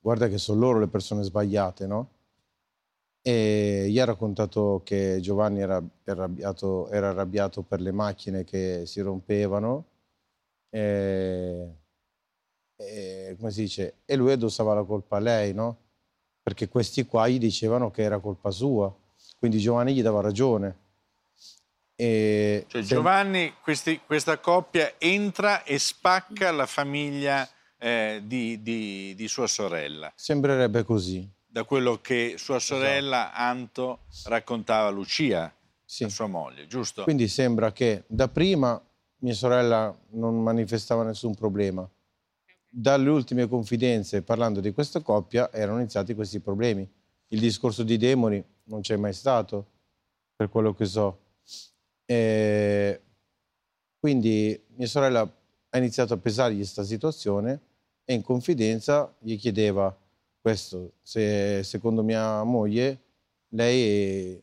Guarda 0.00 0.28
che 0.28 0.38
sono 0.38 0.60
loro 0.60 0.78
le 0.78 0.88
persone 0.88 1.22
sbagliate, 1.22 1.86
no? 1.86 2.08
E 3.22 3.86
gli 3.90 3.98
ha 3.98 4.04
raccontato 4.06 4.80
che 4.84 5.18
Giovanni 5.20 5.60
era 5.60 5.82
arrabbiato, 6.04 6.88
era 6.88 7.10
arrabbiato 7.10 7.62
per 7.62 7.80
le 7.80 7.92
macchine 7.92 8.44
che 8.44 8.84
si 8.86 9.00
rompevano. 9.00 9.84
E 10.70 11.79
e, 12.80 13.36
come 13.38 13.50
si 13.50 13.62
dice, 13.62 13.94
e 14.04 14.16
lui 14.16 14.32
addossava 14.32 14.74
la 14.74 14.82
colpa 14.84 15.16
a 15.16 15.20
lei, 15.20 15.52
no? 15.52 15.76
Perché 16.42 16.68
questi 16.68 17.04
qua 17.04 17.28
gli 17.28 17.38
dicevano 17.38 17.90
che 17.90 18.02
era 18.02 18.18
colpa 18.18 18.50
sua, 18.50 18.94
quindi 19.38 19.58
Giovanni 19.58 19.94
gli 19.94 20.02
dava 20.02 20.20
ragione. 20.20 20.78
E 21.94 22.64
Cioè 22.66 22.82
se- 22.82 22.94
Giovanni, 22.94 23.54
questi- 23.62 24.00
questa 24.06 24.38
coppia 24.38 24.94
entra 24.98 25.64
e 25.64 25.78
spacca 25.78 26.50
la 26.50 26.66
famiglia 26.66 27.48
eh, 27.82 28.20
di, 28.24 28.60
di- 28.62 29.14
di 29.14 29.28
sua 29.28 29.46
sorella. 29.46 30.12
sembrerebbe 30.14 30.82
così. 30.82 31.26
Da 31.46 31.64
quello 31.64 31.98
che 32.00 32.34
sua 32.36 32.58
sorella 32.58 33.32
Anto 33.32 34.00
raccontava 34.24 34.88
a 34.88 34.90
Lucia, 34.90 35.50
Sì. 35.84 36.08
sua 36.10 36.26
moglie, 36.26 36.66
giusto? 36.66 37.02
Quindi 37.04 37.26
sembra 37.26 37.72
che 37.72 38.04
da 38.06 38.28
prima 38.28 38.80
mia 39.20 39.32
sorella 39.34 39.94
non 40.10 40.42
manifestava 40.42 41.02
nessun 41.04 41.34
problema. 41.34 41.88
Dalle 42.72 43.10
ultime 43.10 43.48
confidenze, 43.48 44.22
parlando 44.22 44.60
di 44.60 44.72
questa 44.72 45.00
coppia, 45.00 45.52
erano 45.52 45.78
iniziati 45.78 46.14
questi 46.14 46.38
problemi. 46.38 46.88
Il 47.28 47.40
discorso 47.40 47.82
di 47.82 47.96
demoni 47.96 48.42
non 48.64 48.80
c'è 48.80 48.96
mai 48.96 49.12
stato, 49.12 49.66
per 50.36 50.48
quello 50.48 50.72
che 50.72 50.84
so. 50.86 51.18
E 52.06 53.00
quindi 53.98 54.58
mia 54.76 54.86
sorella 54.86 55.20
ha 55.70 55.78
iniziato 55.78 56.14
a 56.14 56.16
pesargli 56.16 56.56
questa 56.56 56.84
situazione 56.84 57.60
e 58.04 58.14
in 58.14 58.22
confidenza 58.22 59.12
gli 59.18 59.36
chiedeva 59.36 59.94
questo, 60.40 60.92
se 61.02 61.62
secondo 61.62 62.02
mia 62.02 62.42
moglie 62.44 63.00
lei 63.48 64.40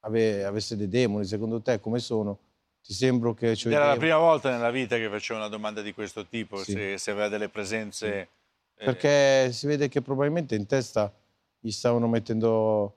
ave- 0.00 0.44
avesse 0.44 0.76
dei 0.76 0.88
demoni, 0.88 1.24
secondo 1.24 1.60
te 1.60 1.80
come 1.80 1.98
sono? 1.98 2.38
Ti 2.84 2.92
sembra 2.92 3.32
che 3.32 3.54
c'ho 3.54 3.70
i 3.70 3.72
Era 3.72 3.86
la 3.88 3.96
prima 3.96 4.18
volta 4.18 4.50
nella 4.50 4.70
vita 4.70 4.96
che 4.96 5.08
faceva 5.08 5.38
una 5.38 5.48
domanda 5.48 5.80
di 5.80 5.94
questo 5.94 6.26
tipo, 6.26 6.58
Sì. 6.62 6.72
se, 6.72 6.98
se 6.98 7.10
aveva 7.12 7.28
delle 7.28 7.48
presenze... 7.48 8.28
eh, 8.76 8.84
Perché 8.84 9.52
si 9.52 9.66
vede 9.66 9.88
che 9.88 10.02
probabilmente 10.02 10.54
in 10.54 10.66
testa 10.66 11.10
gli 11.58 11.70
stavano 11.70 12.06
mettendo 12.08 12.94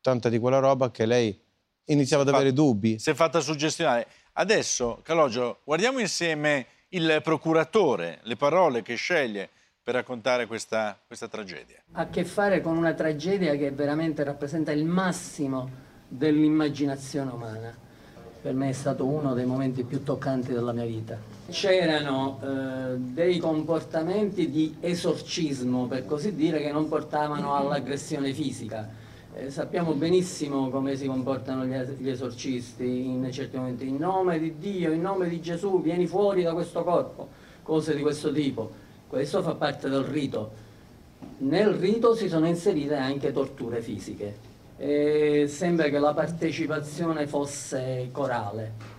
tanta 0.00 0.28
di 0.28 0.38
quella 0.40 0.58
roba 0.58 0.90
che 0.90 1.06
lei 1.06 1.38
iniziava 1.84 2.22
ad 2.24 2.28
Si 2.30 2.34
avere 2.34 2.52
dubbi. 2.52 2.98
si 2.98 3.10
è 3.10 3.14
fatta 3.14 3.38
suggestionare. 3.40 4.08
Adesso, 4.32 5.00
Calogio, 5.04 5.60
guardiamo 5.62 6.00
insieme 6.00 6.66
il 6.88 7.20
procuratore, 7.22 8.18
le 8.22 8.34
parole 8.36 8.82
che 8.82 8.96
sceglie 8.96 9.48
per 9.82 9.94
raccontare 9.94 10.46
questa, 10.46 10.98
questa 11.06 11.28
tragedia. 11.28 11.80
ha 11.92 12.00
a 12.02 12.08
che 12.08 12.24
fare 12.24 12.60
con 12.60 12.76
una 12.76 12.92
tragedia 12.94 13.54
che 13.54 13.70
veramente 13.70 14.24
rappresenta 14.24 14.72
il 14.72 14.84
massimo 14.84 15.70
dell'immaginazione 16.08 17.30
umana. 17.30 17.86
Per 18.40 18.54
me 18.54 18.68
è 18.68 18.72
stato 18.72 19.04
uno 19.04 19.34
dei 19.34 19.46
momenti 19.46 19.82
più 19.82 20.04
toccanti 20.04 20.52
della 20.52 20.72
mia 20.72 20.84
vita. 20.84 21.18
C'erano 21.50 22.38
eh, 22.40 22.96
dei 22.96 23.38
comportamenti 23.38 24.48
di 24.48 24.76
esorcismo, 24.78 25.86
per 25.86 26.06
così 26.06 26.36
dire, 26.36 26.60
che 26.60 26.70
non 26.70 26.88
portavano 26.88 27.56
all'aggressione 27.56 28.32
fisica. 28.32 28.88
Eh, 29.34 29.50
sappiamo 29.50 29.92
benissimo 29.94 30.70
come 30.70 30.94
si 30.94 31.06
comportano 31.06 31.64
gli, 31.64 31.74
gli 31.98 32.08
esorcisti 32.08 33.06
in 33.06 33.28
certi 33.32 33.56
momenti. 33.56 33.88
In 33.88 33.96
nome 33.96 34.38
di 34.38 34.54
Dio, 34.58 34.92
in 34.92 35.00
nome 35.00 35.28
di 35.28 35.40
Gesù, 35.40 35.82
vieni 35.82 36.06
fuori 36.06 36.44
da 36.44 36.52
questo 36.52 36.84
corpo, 36.84 37.28
cose 37.64 37.96
di 37.96 38.02
questo 38.02 38.30
tipo. 38.30 38.70
Questo 39.08 39.42
fa 39.42 39.54
parte 39.54 39.88
del 39.88 40.04
rito. 40.04 40.66
Nel 41.38 41.70
rito 41.70 42.14
si 42.14 42.28
sono 42.28 42.46
inserite 42.46 42.94
anche 42.94 43.32
torture 43.32 43.80
fisiche. 43.80 44.56
Sembra 44.78 45.88
che 45.88 45.98
la 45.98 46.14
partecipazione 46.14 47.26
fosse 47.26 48.10
corale. 48.12 48.96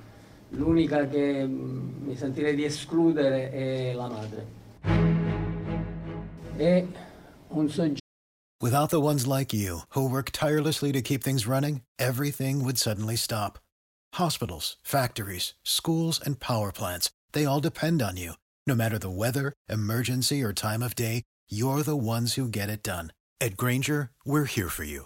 L'unica 0.50 1.08
che 1.08 1.46
mm, 1.46 2.06
mi 2.06 2.16
sentirei 2.18 2.56
di 2.56 2.66
escludere 2.66 3.50
è 3.52 3.94
la 3.94 4.10
madre. 4.10 4.48
È 6.58 6.86
un 7.50 7.70
soggetto 7.70 7.98
Without 8.62 8.90
the 8.90 9.00
ones 9.00 9.26
like 9.26 9.54
you, 9.54 9.84
who 9.92 10.06
work 10.10 10.32
tirelessly 10.32 10.92
to 10.92 11.02
keep 11.02 11.24
things 11.24 11.48
running, 11.48 11.84
everything 11.98 12.62
would 12.62 12.78
suddenly 12.78 13.16
stop. 13.16 13.58
Hospitals, 14.16 14.76
factories, 14.84 15.54
schools, 15.64 16.20
and 16.20 16.42
power 16.42 16.74
plants, 16.74 17.10
they 17.32 17.46
all 17.46 17.62
depend 17.62 18.02
on 18.02 18.18
you. 18.18 18.34
No 18.68 18.76
matter 18.76 19.00
the 19.00 19.10
weather, 19.10 19.54
emergency, 19.70 20.44
or 20.44 20.52
time 20.52 20.84
of 20.84 20.94
day, 20.94 21.24
you're 21.50 21.84
the 21.84 21.96
ones 21.96 22.34
who 22.34 22.50
get 22.50 22.68
it 22.68 22.84
done. 22.84 23.14
At 23.40 23.56
Granger, 23.56 24.10
we're 24.26 24.44
here 24.44 24.68
for 24.68 24.84
you 24.84 25.06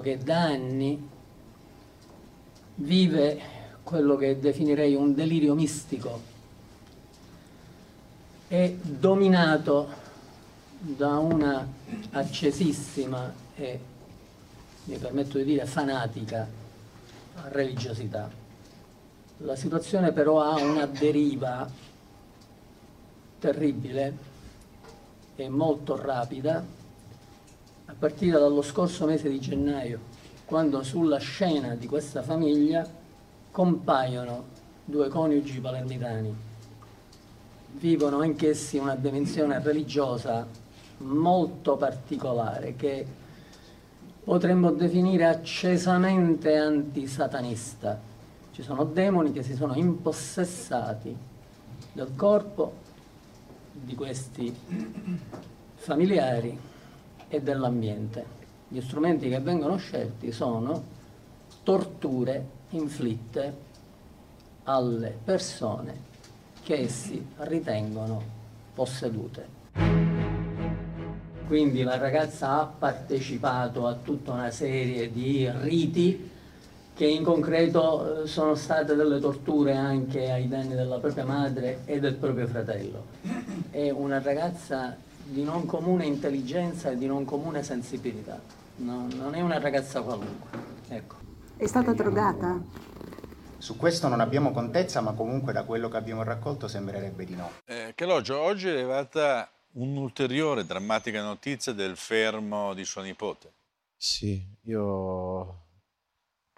Che 0.00 0.18
da 0.18 0.42
anni 0.42 1.08
vive 2.74 3.40
quello 3.84 4.16
che 4.16 4.40
definirei 4.40 4.94
un 4.96 5.14
delirio 5.14 5.54
mistico. 5.54 6.20
È 8.48 8.74
dominato 8.82 9.88
da 10.78 11.18
una 11.18 11.66
accesissima 12.10 13.32
e, 13.54 13.80
mi 14.84 14.96
permetto 14.96 15.38
di 15.38 15.44
dire, 15.44 15.64
fanatica 15.64 16.48
religiosità. 17.50 18.28
La 19.38 19.56
situazione 19.56 20.10
però 20.10 20.40
ha 20.40 20.56
una 20.56 20.86
deriva 20.86 21.70
terribile 23.38 24.30
e 25.36 25.48
molto 25.48 25.96
rapida 25.96 26.80
a 27.86 27.94
partire 27.98 28.38
dallo 28.38 28.62
scorso 28.62 29.06
mese 29.06 29.28
di 29.28 29.40
gennaio, 29.40 29.98
quando 30.44 30.82
sulla 30.82 31.18
scena 31.18 31.74
di 31.74 31.86
questa 31.86 32.22
famiglia 32.22 32.86
compaiono 33.50 34.44
due 34.84 35.08
coniugi 35.08 35.60
palermitani. 35.60 36.34
Vivono 37.74 38.20
anch'essi 38.20 38.78
una 38.78 38.94
dimensione 38.94 39.60
religiosa 39.62 40.46
molto 40.98 41.76
particolare 41.76 42.76
che 42.76 43.06
potremmo 44.24 44.70
definire 44.70 45.26
accesamente 45.26 46.56
antisatanista. 46.56 47.98
Ci 48.52 48.62
sono 48.62 48.84
demoni 48.84 49.32
che 49.32 49.42
si 49.42 49.54
sono 49.54 49.74
impossessati 49.74 51.16
del 51.92 52.14
corpo 52.14 52.72
di 53.72 53.94
questi 53.94 54.54
familiari 55.74 56.70
e 57.32 57.40
dell'ambiente. 57.40 58.40
Gli 58.68 58.82
strumenti 58.82 59.30
che 59.30 59.40
vengono 59.40 59.76
scelti 59.76 60.30
sono 60.32 61.00
torture 61.62 62.46
inflitte 62.70 63.70
alle 64.64 65.16
persone 65.24 66.10
che 66.62 66.80
essi 66.80 67.26
ritengono 67.38 68.22
possedute. 68.74 69.60
Quindi 71.46 71.82
la 71.82 71.96
ragazza 71.96 72.60
ha 72.60 72.66
partecipato 72.66 73.86
a 73.86 73.94
tutta 73.94 74.32
una 74.32 74.50
serie 74.50 75.10
di 75.10 75.50
riti 75.60 76.30
che 76.94 77.06
in 77.06 77.24
concreto 77.24 78.24
eh, 78.24 78.26
sono 78.26 78.54
state 78.54 78.94
delle 78.94 79.18
torture 79.18 79.74
anche 79.74 80.30
ai 80.30 80.48
danni 80.48 80.74
della 80.74 80.98
propria 80.98 81.24
madre 81.24 81.80
e 81.86 81.98
del 81.98 82.14
proprio 82.14 82.46
fratello. 82.46 83.04
È 83.70 83.88
una 83.90 84.20
ragazza 84.20 84.96
di 85.32 85.44
non 85.44 85.64
comune 85.64 86.04
intelligenza 86.04 86.90
e 86.90 86.96
di 86.96 87.06
non 87.06 87.24
comune 87.24 87.62
sensibilità. 87.62 88.38
No, 88.76 89.08
non 89.14 89.34
è 89.34 89.40
una 89.40 89.58
ragazza 89.58 90.02
qualunque. 90.02 90.50
Ecco. 90.88 91.16
È 91.56 91.66
stata 91.66 91.94
drogata? 91.94 92.60
Su 93.56 93.76
questo 93.76 94.08
non 94.08 94.20
abbiamo 94.20 94.52
contezza, 94.52 95.00
ma 95.00 95.12
comunque 95.12 95.54
da 95.54 95.64
quello 95.64 95.88
che 95.88 95.96
abbiamo 95.96 96.22
raccolto 96.22 96.68
sembrerebbe 96.68 97.24
di 97.24 97.34
no. 97.34 97.50
Eh, 97.64 97.92
Calogio, 97.94 98.38
oggi 98.38 98.68
è 98.68 98.72
arrivata 98.72 99.50
un'ulteriore 99.72 100.66
drammatica 100.66 101.22
notizia 101.22 101.72
del 101.72 101.96
fermo 101.96 102.74
di 102.74 102.84
sua 102.84 103.02
nipote. 103.02 103.52
Sì, 103.96 104.44
io 104.62 105.60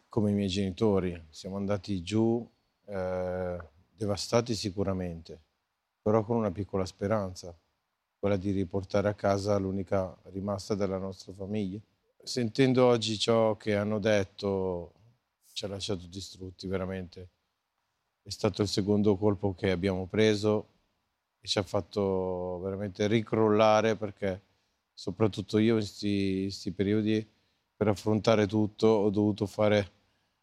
come 0.08 0.30
i 0.30 0.34
miei 0.34 0.48
genitori 0.48 1.26
siamo 1.30 1.56
andati 1.56 2.02
giù 2.02 2.44
eh, 2.86 3.58
devastati 3.94 4.54
sicuramente, 4.54 5.38
però 6.02 6.24
con 6.24 6.36
una 6.36 6.50
piccola 6.50 6.84
speranza 6.84 7.54
quella 8.24 8.38
di 8.38 8.52
riportare 8.52 9.06
a 9.06 9.12
casa 9.12 9.58
l'unica 9.58 10.16
rimasta 10.32 10.74
della 10.74 10.96
nostra 10.96 11.34
famiglia. 11.34 11.78
Sentendo 12.22 12.86
oggi 12.86 13.18
ciò 13.18 13.54
che 13.58 13.76
hanno 13.76 13.98
detto, 13.98 14.94
ci 15.52 15.66
ha 15.66 15.68
lasciato 15.68 16.06
distrutti 16.06 16.66
veramente. 16.66 17.28
È 18.22 18.30
stato 18.30 18.62
il 18.62 18.68
secondo 18.68 19.18
colpo 19.18 19.54
che 19.54 19.70
abbiamo 19.70 20.06
preso 20.06 20.68
e 21.38 21.46
ci 21.46 21.58
ha 21.58 21.62
fatto 21.62 22.60
veramente 22.62 23.06
ricrollare 23.08 23.94
perché 23.94 24.40
soprattutto 24.94 25.58
io 25.58 25.74
in 25.74 25.80
questi 25.80 26.72
periodi 26.74 27.28
per 27.76 27.88
affrontare 27.88 28.46
tutto 28.46 28.86
ho 28.86 29.10
dovuto 29.10 29.44
fare 29.44 29.90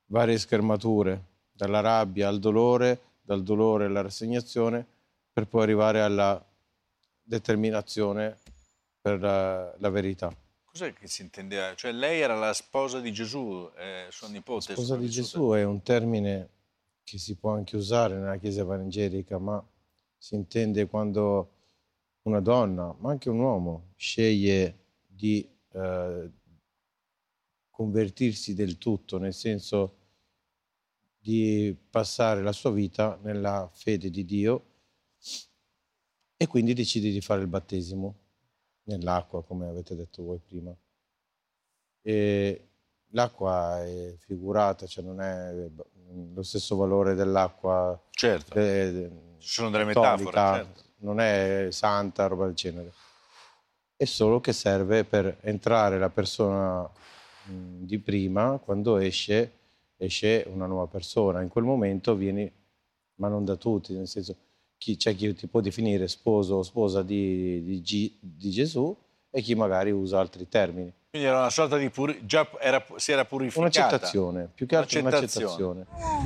varie 0.06 0.38
schermature, 0.38 1.20
dalla 1.52 1.80
rabbia 1.80 2.28
al 2.28 2.38
dolore, 2.38 3.02
dal 3.24 3.42
dolore 3.42 3.86
alla 3.86 4.02
rassegnazione, 4.02 4.86
per 5.34 5.48
poi 5.48 5.64
arrivare 5.64 6.02
alla 6.02 6.46
determinazione 7.32 8.38
per 9.00 9.22
la, 9.22 9.74
la 9.78 9.90
verità. 9.90 10.36
Cos'è 10.66 10.94
che 10.94 11.08
si 11.08 11.22
intendeva? 11.22 11.74
Cioè 11.76 11.94
lei 11.94 12.20
era 12.20 12.36
la 12.36 12.54
sposa 12.54 13.00
di 13.00 13.14
Gesù, 13.14 13.70
eh, 13.78 14.08
sua 14.10 14.28
nipote. 14.28 14.70
La 14.70 14.76
sposa 14.76 14.98
di 14.98 15.10
Gesù 15.10 15.52
è 15.52 15.64
un 15.64 15.82
termine 15.82 16.50
che 17.04 17.18
si 17.18 17.36
può 17.36 17.52
anche 17.52 17.78
usare 17.78 18.16
nella 18.16 18.38
Chiesa 18.38 18.62
evangelica, 18.62 19.38
ma 19.38 19.64
si 20.18 20.36
intende 20.36 20.88
quando 20.88 21.52
una 22.24 22.42
donna, 22.42 22.94
ma 23.00 23.10
anche 23.12 23.30
un 23.30 23.40
uomo, 23.40 23.94
sceglie 23.96 24.78
di 25.08 25.48
eh, 25.72 26.30
convertirsi 27.70 28.54
del 28.54 28.78
tutto, 28.78 29.18
nel 29.18 29.34
senso 29.34 29.96
di 31.18 31.76
passare 31.90 32.42
la 32.42 32.52
sua 32.52 32.72
vita 32.72 33.18
nella 33.24 33.70
fede 33.74 34.10
di 34.10 34.26
Dio 34.26 34.71
e 36.42 36.48
quindi 36.48 36.74
decidi 36.74 37.12
di 37.12 37.22
fare 37.22 37.42
il 37.42 37.48
battesimo 37.48 38.16
nell'acqua, 38.86 39.44
come 39.44 39.68
avete 39.68 39.96
detto 39.96 40.24
voi 40.24 40.40
prima. 40.44 40.76
E 42.02 42.70
l'acqua 43.10 43.86
è 43.86 44.16
figurata, 44.18 44.88
cioè 44.88 45.04
non 45.04 45.22
è 45.22 45.70
lo 46.34 46.42
stesso 46.42 46.76
valore 46.78 47.14
dell'acqua. 47.14 48.02
Certo, 48.10 48.56
de, 48.56 49.12
ci 49.38 49.50
sono 49.50 49.70
delle 49.70 49.84
metafore, 49.84 50.32
certo. 50.32 50.84
non 51.02 51.20
è 51.20 51.68
santa, 51.70 52.26
roba 52.26 52.46
del 52.46 52.56
genere. 52.56 52.92
È 53.96 54.06
solo 54.06 54.40
che 54.40 54.52
serve 54.52 55.04
per 55.04 55.38
entrare 55.42 56.00
la 56.00 56.10
persona 56.10 56.90
di 57.44 58.00
prima, 58.00 58.58
quando 58.58 58.98
esce, 58.98 59.60
esce 59.96 60.44
una 60.48 60.66
nuova 60.66 60.88
persona. 60.88 61.44
In 61.44 61.50
quel 61.50 61.66
momento 61.66 62.16
vieni, 62.16 62.52
ma 63.18 63.28
non 63.28 63.46
da 63.46 63.58
tutti, 63.58 63.94
nel 63.94 64.08
senso 64.08 64.36
chi, 64.82 64.98
c'è 64.98 65.16
chi 65.16 65.32
ti 65.36 65.46
può 65.46 65.60
definire 65.62 66.08
sposo 66.08 66.56
o 66.56 66.64
sposa 66.64 67.04
di, 67.04 67.64
di, 67.64 67.82
G, 67.82 68.18
di, 68.20 68.50
Gesù 68.50 68.98
e 69.30 69.42
chi 69.42 69.54
magari 69.54 69.92
usa 69.92 70.20
altri 70.20 70.50
termini. 70.50 70.92
Quindi 71.12 71.28
era 71.28 71.38
una 71.38 71.52
sorta 71.52 71.78
di 71.78 71.92
puri- 71.92 72.26
già 72.26 72.50
era, 72.60 72.84
si 72.96 73.12
era 73.12 73.24
purificata. 73.24 73.78
Un'accettazione, 73.78 74.50
più 74.52 74.66
che 74.66 74.76
altro 74.76 75.00
un'accettazione. 75.00 75.86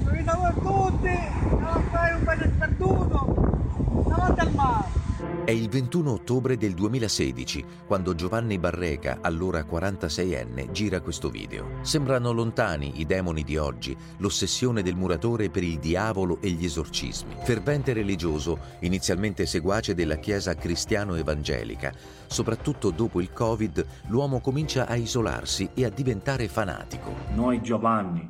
Vi 0.09 0.23
a 0.25 0.53
tutti, 0.53 1.09
non 1.49 1.87
fare 1.91 2.13
un 2.13 2.23
bel 2.23 2.51
sperduto 2.55 4.03
davanti 4.07 4.39
al 4.39 4.53
mare. 4.53 5.34
È 5.45 5.51
il 5.51 5.69
21 5.69 6.11
ottobre 6.11 6.57
del 6.57 6.73
2016 6.73 7.63
quando 7.85 8.15
Giovanni 8.15 8.57
Barreca, 8.57 9.19
allora 9.21 9.59
46enne, 9.59 10.71
gira 10.71 11.01
questo 11.01 11.29
video. 11.29 11.67
Sembrano 11.81 12.31
lontani 12.31 12.93
i 12.99 13.05
demoni 13.05 13.43
di 13.43 13.55
oggi, 13.55 13.95
l'ossessione 14.17 14.81
del 14.81 14.95
muratore 14.95 15.51
per 15.51 15.61
il 15.61 15.77
diavolo 15.77 16.39
e 16.41 16.49
gli 16.49 16.65
esorcismi. 16.65 17.35
Fervente 17.43 17.93
religioso, 17.93 18.57
inizialmente 18.79 19.45
seguace 19.45 19.93
della 19.93 20.15
Chiesa 20.15 20.55
cristiano-evangelica, 20.55 21.93
soprattutto 22.25 22.89
dopo 22.89 23.21
il 23.21 23.31
Covid, 23.31 23.85
l'uomo 24.07 24.39
comincia 24.39 24.87
a 24.87 24.95
isolarsi 24.95 25.69
e 25.75 25.85
a 25.85 25.89
diventare 25.89 26.47
fanatico. 26.47 27.13
Noi 27.35 27.61
Giovanni 27.61 28.27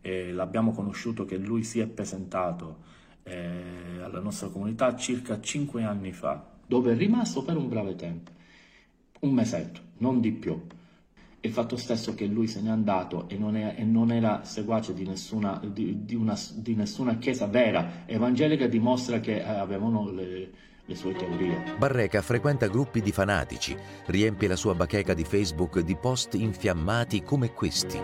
eh, 0.00 0.32
l'abbiamo 0.32 0.72
conosciuto 0.72 1.24
che 1.24 1.36
lui 1.36 1.62
si 1.62 1.78
è 1.78 1.86
presentato 1.86 2.98
eh, 3.22 4.00
alla 4.02 4.20
nostra 4.20 4.48
comunità 4.48 4.94
circa 4.96 5.40
5 5.40 5.84
anni 5.84 6.12
fa, 6.12 6.44
dove 6.66 6.92
è 6.92 6.96
rimasto 6.96 7.42
per 7.42 7.56
un 7.56 7.68
breve 7.68 7.96
tempo, 7.96 8.30
un 9.20 9.32
mesetto, 9.32 9.80
non 9.98 10.20
di 10.20 10.32
più. 10.32 10.60
Il 11.42 11.52
fatto 11.52 11.76
stesso 11.76 12.14
che 12.14 12.26
lui 12.26 12.46
se 12.46 12.60
n'è 12.60 12.68
andato 12.68 13.26
e 13.28 13.38
non, 13.38 13.56
è, 13.56 13.74
e 13.78 13.84
non 13.84 14.12
era 14.12 14.44
seguace 14.44 14.92
di 14.92 15.06
nessuna, 15.06 15.58
di, 15.64 16.04
di, 16.04 16.14
una, 16.14 16.38
di 16.54 16.74
nessuna, 16.74 17.16
chiesa 17.16 17.46
vera 17.46 18.02
evangelica 18.04 18.66
dimostra 18.66 19.20
che 19.20 19.42
avevano 19.42 20.10
le, 20.10 20.50
le 20.84 20.94
sue 20.94 21.14
teorie. 21.14 21.76
Barreca 21.78 22.20
frequenta 22.20 22.66
gruppi 22.66 23.00
di 23.00 23.10
fanatici, 23.10 23.74
riempie 24.06 24.48
la 24.48 24.56
sua 24.56 24.74
bacheca 24.74 25.14
di 25.14 25.24
Facebook 25.24 25.80
di 25.80 25.96
post 25.96 26.34
infiammati 26.34 27.22
come 27.22 27.52
questi. 27.54 27.98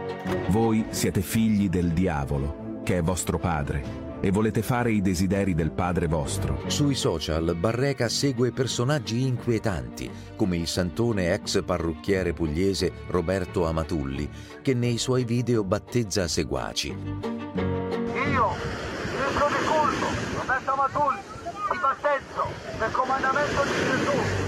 Voi 0.49 0.87
siete 0.89 1.21
figli 1.21 1.69
del 1.69 1.93
diavolo, 1.93 2.81
che 2.85 2.97
è 2.97 3.03
vostro 3.03 3.39
padre 3.39 4.06
e 4.21 4.31
volete 4.31 4.63
fare 4.63 4.93
i 4.93 5.01
desideri 5.01 5.55
del 5.55 5.73
Padre 5.73 6.07
vostro. 6.07 6.63
Sui 6.67 6.95
social 6.95 7.55
Barreca 7.57 8.09
segue 8.09 8.53
personaggi 8.53 9.27
inquietanti, 9.27 10.11
come 10.37 10.57
il 10.57 10.67
santone 10.67 11.33
ex 11.33 11.63
parrucchiere 11.65 12.33
pugliese 12.33 12.93
Roberto 13.09 13.67
Amatulli, 13.67 14.29
che 14.63 14.75
nei 14.75 14.99
suoi 14.99 15.25
video 15.25 15.65
battezza 15.65 16.27
seguaci. 16.29 16.89
Io, 16.89 16.97
ministro 19.11 19.49
di 19.49 19.65
culto, 19.67 20.07
Roberto 20.39 20.73
Amatulli, 20.73 21.21
ti 21.71 21.79
battezzo 21.81 22.45
nel 22.79 22.91
comandamento 22.91 23.63
di 23.63 23.71
Gesù. 23.85 24.45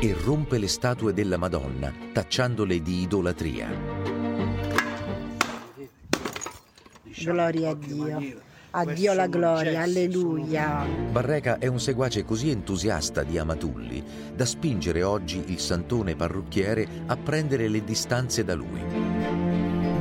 E 0.00 0.16
rompe 0.22 0.58
le 0.58 0.68
statue 0.68 1.14
della 1.14 1.38
Madonna, 1.38 1.90
tacciandole 2.12 2.82
di 2.82 3.00
idolatria. 3.02 4.13
Gloria 7.24 7.70
a 7.70 7.74
Dio. 7.74 8.42
A 8.76 8.84
Dio 8.84 9.14
la 9.14 9.28
gloria, 9.28 9.80
alleluia. 9.80 10.84
Barreca 11.10 11.58
è 11.58 11.68
un 11.68 11.80
seguace 11.80 12.24
così 12.24 12.50
entusiasta 12.50 13.22
di 13.22 13.38
Amatulli 13.38 14.02
da 14.34 14.44
spingere 14.44 15.02
oggi 15.02 15.42
il 15.46 15.58
santone 15.58 16.16
parrucchiere 16.16 16.86
a 17.06 17.16
prendere 17.16 17.68
le 17.68 17.82
distanze 17.82 18.44
da 18.44 18.54
lui. 18.54 18.82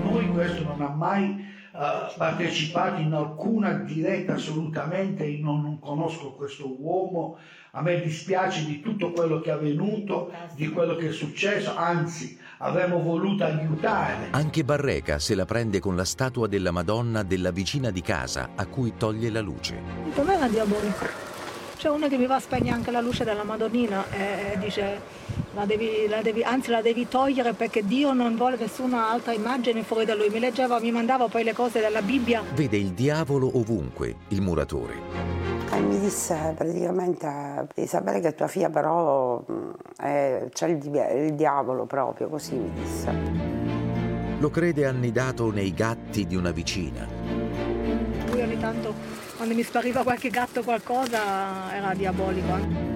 Noi 0.04 0.28
questo 0.32 0.64
non 0.64 0.82
ha 0.82 0.90
mai 0.90 1.46
uh, 1.72 2.18
partecipato 2.18 3.00
in 3.00 3.14
alcuna 3.14 3.74
diretta 3.74 4.34
assolutamente, 4.34 5.24
io 5.26 5.46
non, 5.46 5.62
non 5.62 5.80
conosco 5.80 6.34
questo 6.34 6.76
uomo, 6.82 7.38
a 7.72 7.82
me 7.82 8.02
dispiace 8.02 8.66
di 8.66 8.82
tutto 8.82 9.12
quello 9.12 9.40
che 9.40 9.50
è 9.50 9.54
avvenuto, 9.54 10.32
di 10.56 10.68
quello 10.70 10.96
che 10.96 11.10
è 11.10 11.12
successo, 11.12 11.76
anzi 11.76 12.38
avremmo 12.64 13.02
voluto 13.02 13.44
aiutare. 13.44 14.30
Anche 14.32 14.64
Barreca 14.64 15.20
se 15.20 15.36
la 15.36 15.46
prende 15.46 15.80
con 15.80 15.96
la 15.96 16.06
statua 16.06 16.48
della 16.48 16.72
Madonna 16.72 17.24
della 17.24 17.52
vicina 17.52 17.92
di 17.92 18.02
casa 18.02 18.52
a 18.56 18.66
cui 18.66 18.94
toglie 18.98 19.30
la 19.30 19.42
luce. 19.42 19.82
Per 20.14 20.24
me 20.24 20.40
è 20.40 20.50
diabolico. 20.50 21.06
C'è 21.78 21.90
uno 21.90 22.08
che 22.08 22.18
mi 22.18 22.26
va 22.26 22.36
a 22.36 22.40
spegnere 22.40 22.76
anche 22.76 22.92
la 22.92 23.02
luce 23.02 23.26
della 23.26 23.44
Madonnina 23.44 24.10
e 24.10 24.58
dice 24.58 25.02
la 25.54 25.66
devi, 25.66 26.08
la 26.08 26.22
devi, 26.22 26.42
anzi 26.42 26.72
la 26.72 26.82
devi 26.82 27.08
togliere 27.08 27.54
perché 27.54 27.86
Dio 27.86 28.14
non 28.14 28.36
vuole 28.36 28.58
nessuna 28.58 29.10
altra 29.10 29.34
immagine 29.34 29.84
fuori 29.84 30.06
da 30.06 30.16
lui. 30.16 30.30
Mi 30.30 30.40
leggeva, 30.40 30.80
mi 30.80 30.92
mandava 30.92 31.28
poi 31.28 31.44
le 31.44 31.54
cose 31.54 31.80
della 31.80 32.02
Bibbia. 32.02 32.44
Vede 32.54 32.78
il 32.78 32.92
diavolo 32.92 33.52
ovunque, 33.58 34.16
il 34.30 34.42
muratore. 34.42 34.94
E 35.72 35.80
mi 35.80 36.00
disse 36.00 36.54
praticamente 36.56 37.68
di 37.76 37.86
sapere 37.86 38.20
che 38.20 38.34
tua 38.36 38.48
figlia 38.48 38.70
però 38.70 39.44
eh, 40.02 40.50
c'è 40.52 40.68
il, 40.68 40.86
il 41.26 41.34
diavolo 41.36 41.86
proprio, 41.86 42.30
così 42.30 42.56
mi 42.56 42.72
disse. 42.74 43.62
Lo 44.40 44.50
crede 44.50 44.86
annidato 44.86 45.52
nei 45.52 45.74
gatti 45.74 46.26
di 46.26 46.36
una 46.36 46.52
vicina. 46.52 47.08
Lui 48.32 48.42
ogni 48.42 48.58
tanto 48.58 48.94
quando 49.38 49.54
mi 49.56 49.64
spariva 49.64 50.04
qualche 50.04 50.30
gatto 50.30 50.60
o 50.60 50.64
qualcosa 50.64 51.74
era 51.74 51.94
diabolico. 51.94 52.93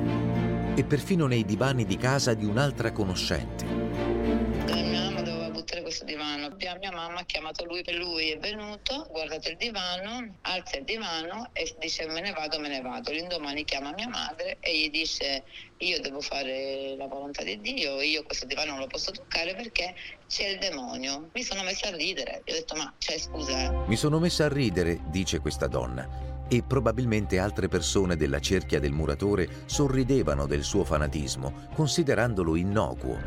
E 0.77 0.83
perfino 0.83 1.25
nei 1.25 1.43
divani 1.43 1.85
di 1.85 1.97
casa 1.97 2.35
di 2.35 2.45
un'altra 2.45 2.91
conoscente. 2.91 3.65
Mia 3.65 5.01
mamma 5.01 5.21
doveva 5.23 5.49
buttare 5.49 5.81
questo 5.81 6.05
divano. 6.05 6.55
Mia 6.55 6.91
mamma 6.91 7.21
ha 7.21 7.25
chiamato 7.25 7.65
lui 7.65 7.81
e 7.81 7.97
lui 7.97 8.29
è 8.29 8.37
venuto, 8.37 9.07
guardate 9.09 9.49
il 9.49 9.57
divano, 9.57 10.35
alza 10.41 10.77
il 10.77 10.83
divano 10.83 11.49
e 11.53 11.75
dice 11.79 12.05
me 12.05 12.21
ne 12.21 12.31
vado, 12.31 12.59
me 12.59 12.67
ne 12.67 12.81
vado. 12.81 13.11
L'indomani 13.11 13.63
chiama 13.65 13.91
mia 13.93 14.07
madre 14.07 14.57
e 14.59 14.77
gli 14.77 14.91
dice 14.91 15.45
io 15.77 15.99
devo 15.99 16.21
fare 16.21 16.93
la 16.95 17.07
volontà 17.07 17.41
di 17.41 17.59
Dio, 17.59 17.99
io 17.99 18.21
questo 18.21 18.45
divano 18.45 18.73
non 18.73 18.81
lo 18.81 18.87
posso 18.87 19.09
toccare 19.09 19.55
perché 19.55 19.95
c'è 20.27 20.49
il 20.49 20.59
demonio. 20.59 21.31
Mi 21.33 21.41
sono 21.41 21.63
messa 21.63 21.87
a 21.87 21.95
ridere. 21.95 22.43
Gli 22.45 22.51
ho 22.51 22.53
detto 22.53 22.75
ma 22.75 22.93
cioè 22.99 23.17
scusa. 23.17 23.71
Mi 23.87 23.95
sono 23.95 24.19
messa 24.19 24.45
a 24.45 24.49
ridere, 24.49 24.99
dice 25.09 25.39
questa 25.39 25.65
donna 25.65 26.35
e 26.47 26.63
probabilmente 26.65 27.39
altre 27.39 27.67
persone 27.67 28.15
della 28.15 28.39
cerchia 28.39 28.79
del 28.79 28.91
muratore 28.91 29.47
sorridevano 29.65 30.45
del 30.45 30.63
suo 30.63 30.83
fanatismo, 30.83 31.53
considerandolo 31.73 32.55
innocuo. 32.55 33.17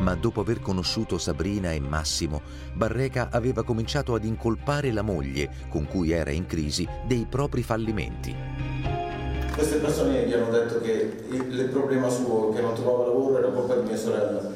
Ma 0.00 0.14
dopo 0.14 0.40
aver 0.40 0.60
conosciuto 0.60 1.18
Sabrina 1.18 1.72
e 1.72 1.80
Massimo, 1.80 2.42
Barreca 2.74 3.28
aveva 3.30 3.62
cominciato 3.62 4.14
ad 4.14 4.24
incolpare 4.24 4.92
la 4.92 5.02
moglie, 5.02 5.48
con 5.68 5.86
cui 5.86 6.10
era 6.10 6.30
in 6.30 6.46
crisi, 6.46 6.86
dei 7.06 7.26
propri 7.28 7.62
fallimenti. 7.62 8.34
Queste 9.54 9.76
persone 9.76 10.26
gli 10.26 10.32
hanno 10.32 10.50
detto 10.50 10.80
che 10.80 11.26
il 11.30 11.68
problema 11.70 12.08
suo, 12.08 12.52
che 12.52 12.60
non 12.60 12.74
trovava 12.74 13.04
lavoro, 13.04 13.38
era 13.38 13.50
colpa 13.50 13.76
di 13.76 13.88
mia 13.88 13.96
sorella 13.96 14.52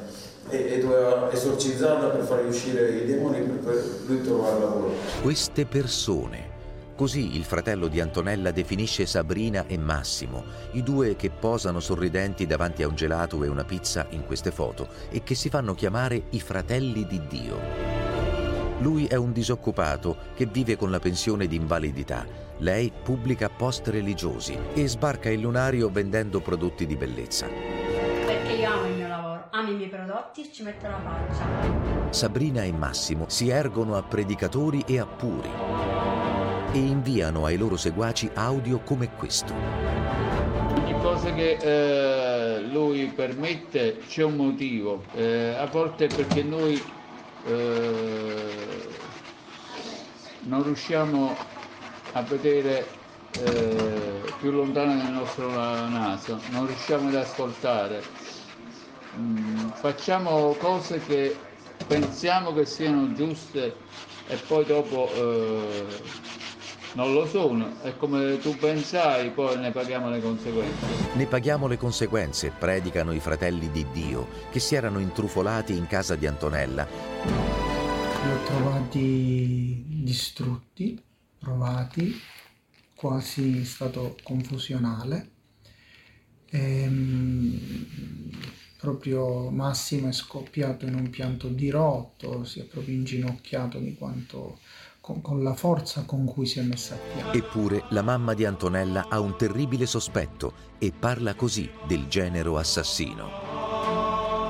e, 0.51 0.81
doveva 0.81 1.31
esorcizzarla 1.31 2.09
per 2.09 2.25
fare 2.25 2.43
uscire 2.43 2.91
i 2.91 3.07
demoni 3.07 3.41
per 3.41 4.03
lui 4.07 4.21
trovare 4.23 4.59
lavoro. 4.59 4.93
Queste 5.23 5.67
persone 5.67 6.48
Così 6.99 7.37
il 7.37 7.45
fratello 7.45 7.87
di 7.87 8.01
Antonella 8.01 8.51
definisce 8.51 9.07
Sabrina 9.07 9.67
e 9.69 9.79
Massimo, 9.79 10.43
i 10.73 10.83
due 10.83 11.15
che 11.15 11.31
posano 11.31 11.79
sorridenti 11.79 12.45
davanti 12.45 12.83
a 12.83 12.89
un 12.89 12.97
gelato 12.97 13.45
e 13.45 13.47
una 13.47 13.63
pizza 13.63 14.09
in 14.11 14.25
queste 14.27 14.51
foto 14.51 14.89
e 15.09 15.23
che 15.23 15.37
si 15.37 15.49
fanno 15.49 15.77
chiamare 15.77 16.25
i 16.31 16.41
fratelli 16.41 17.07
di 17.07 17.21
Dio. 17.29 17.57
Lui 18.81 19.07
è 19.07 19.15
un 19.15 19.31
disoccupato 19.31 20.17
che 20.35 20.47
vive 20.47 20.77
con 20.77 20.91
la 20.91 20.99
pensione 20.99 21.47
di 21.47 21.55
invalidità. 21.55 22.27
Lei 22.57 22.91
pubblica 23.01 23.49
post 23.49 23.87
religiosi 23.87 24.59
e 24.75 24.89
sbarca 24.89 25.31
il 25.31 25.39
lunario 25.39 25.91
vendendo 25.91 26.41
prodotti 26.41 26.85
di 26.85 26.97
bellezza. 26.97 27.47
Perché 27.47 28.55
io 28.55 28.73
amo 28.73 28.89
il 28.89 28.95
mio 28.97 29.07
lavoro, 29.07 29.47
amo 29.53 29.71
i 29.71 29.77
miei 29.77 29.89
prodotti 29.89 30.49
e 30.49 30.53
ci 30.53 30.65
metto 30.65 30.89
la 30.89 31.01
faccia. 31.01 32.11
Sabrina 32.11 32.65
e 32.65 32.73
Massimo 32.73 33.27
si 33.29 33.51
ergono 33.51 33.95
a 33.95 34.03
predicatori 34.03 34.83
e 34.85 34.99
a 34.99 35.07
puri 35.07 36.18
e 36.79 36.81
inviano 36.81 37.45
ai 37.45 37.57
loro 37.57 37.77
seguaci 37.77 38.31
audio 38.35 38.79
come 38.81 39.13
questo. 39.17 39.53
Ogni 39.53 41.01
cosa 41.01 41.33
che 41.35 41.59
eh, 41.61 42.61
lui 42.61 43.07
permette 43.07 43.99
c'è 44.07 44.23
un 44.23 44.37
motivo, 44.37 45.03
eh, 45.15 45.57
a 45.59 45.67
volte 45.67 46.07
perché 46.07 46.45
noi 46.45 46.81
eh, 47.47 48.87
non 50.43 50.63
riusciamo 50.63 51.35
a 52.13 52.23
vedere 52.23 52.87
eh, 53.33 54.33
più 54.39 54.53
lontano 54.53 54.95
del 55.03 55.13
nostro 55.13 55.51
naso, 55.51 56.41
non 56.51 56.67
riusciamo 56.67 57.09
ad 57.09 57.17
ascoltare, 57.17 58.03
mm, 59.19 59.69
facciamo 59.71 60.55
cose 60.61 61.01
che 61.05 61.37
pensiamo 61.89 62.53
che 62.53 62.65
siano 62.65 63.13
giuste 63.15 63.75
e 64.29 64.37
poi 64.47 64.65
dopo 64.65 65.11
eh, 65.13 65.87
non 66.99 67.13
lo 67.13 67.27
sono 67.27 67.81
e 67.85 67.97
come 67.97 68.41
tu 68.41 68.57
pensai 68.57 69.31
poi 69.31 69.57
ne 69.57 69.71
paghiamo 69.71 70.11
le 70.11 70.21
conseguenze. 70.21 70.87
Ne 71.15 71.27
paghiamo 71.27 71.69
le 71.69 71.77
conseguenze, 71.77 72.51
predicano 72.51 73.13
i 73.13 73.21
fratelli 73.21 73.71
di 73.71 73.87
Dio 73.93 74.27
che 74.51 74.59
si 74.59 74.75
erano 74.75 74.99
intrufolati 74.99 75.77
in 75.77 75.87
casa 75.87 76.17
di 76.17 76.27
Antonella. 76.27 76.89
Li 77.25 78.31
ho 78.33 78.43
trovati 78.47 79.85
distrutti, 79.87 81.01
provati, 81.39 82.21
quasi 82.97 83.59
in 83.59 83.65
stato 83.65 84.17
confusionale. 84.25 85.31
Ehm, 86.51 87.61
proprio 88.77 89.51
Massimo 89.51 90.09
è 90.09 90.13
scoppiato 90.13 90.85
in 90.85 90.97
un 90.97 91.11
pianto 91.11 91.47
dirotto, 91.47 92.43
si 92.43 92.59
è 92.59 92.65
proprio 92.65 92.97
inginocchiato 92.97 93.79
di 93.79 93.95
quanto 93.95 94.59
con, 95.09 95.23
con 95.23 95.43
la 95.43 95.55
forza 95.55 96.05
con 96.05 96.27
cui 96.27 96.45
si 96.45 96.59
è 96.59 96.63
messa 96.63 96.95
a 96.95 96.99
piano. 96.99 97.33
Eppure 97.33 97.85
la 97.91 98.03
mamma 98.03 98.35
di 98.35 98.45
Antonella 98.45 99.07
ha 99.09 99.19
un 99.21 99.39
terribile 99.39 99.87
sospetto 99.87 100.53
e 100.79 100.93
parla 100.93 101.35
così 101.35 101.71
del 101.87 102.09
genero 102.09 102.59
assassino. 102.59 103.47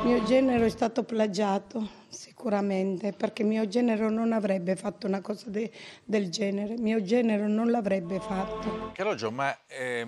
Mio 0.05 0.25
genero 0.25 0.65
è 0.65 0.69
stato 0.69 1.05
plagiato 1.05 1.89
sicuramente 2.09 3.13
perché 3.13 3.45
mio 3.45 3.69
genero 3.69 4.11
non 4.11 4.33
avrebbe 4.33 4.75
fatto 4.75 5.07
una 5.07 5.21
cosa 5.21 5.49
de- 5.49 5.71
del 6.05 6.29
genere, 6.31 6.77
mio 6.77 7.03
genero 7.03 7.47
non 7.47 7.71
l'avrebbe 7.71 8.19
fatto. 8.19 8.91
Carogio, 8.95 9.31
ma 9.31 9.57
eh, 9.67 10.07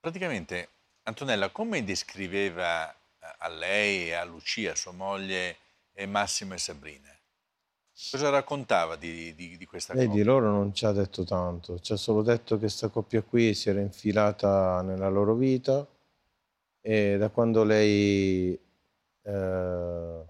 praticamente 0.00 0.68
Antonella 1.04 1.50
come 1.50 1.84
descriveva 1.84 2.92
a 3.38 3.48
lei 3.48 4.08
e 4.08 4.12
a 4.14 4.24
Lucia, 4.24 4.74
sua 4.74 4.92
moglie, 4.92 5.56
e 5.92 6.06
Massimo 6.06 6.54
e 6.54 6.58
Sabrina? 6.58 7.19
Cosa 8.08 8.30
raccontava 8.30 8.96
di, 8.96 9.34
di, 9.34 9.56
di 9.56 9.66
questa 9.66 9.94
Lei 9.94 10.06
cosa? 10.06 10.16
di 10.16 10.24
loro 10.24 10.50
non 10.50 10.72
ci 10.72 10.86
ha 10.86 10.92
detto 10.92 11.24
tanto, 11.24 11.78
ci 11.80 11.92
ha 11.92 11.96
solo 11.96 12.22
detto 12.22 12.54
che 12.54 12.62
questa 12.62 12.88
coppia 12.88 13.22
qui 13.22 13.54
si 13.54 13.68
era 13.68 13.80
infilata 13.80 14.80
nella 14.82 15.08
loro 15.08 15.34
vita 15.34 15.86
e 16.80 17.18
da 17.18 17.28
quando 17.28 17.62
lei 17.62 18.58
eh, 19.22 20.24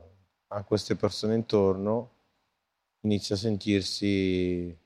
ha 0.48 0.64
queste 0.64 0.96
persone 0.96 1.34
intorno 1.36 2.10
inizia 3.02 3.34
a 3.34 3.38
sentirsi 3.38 4.76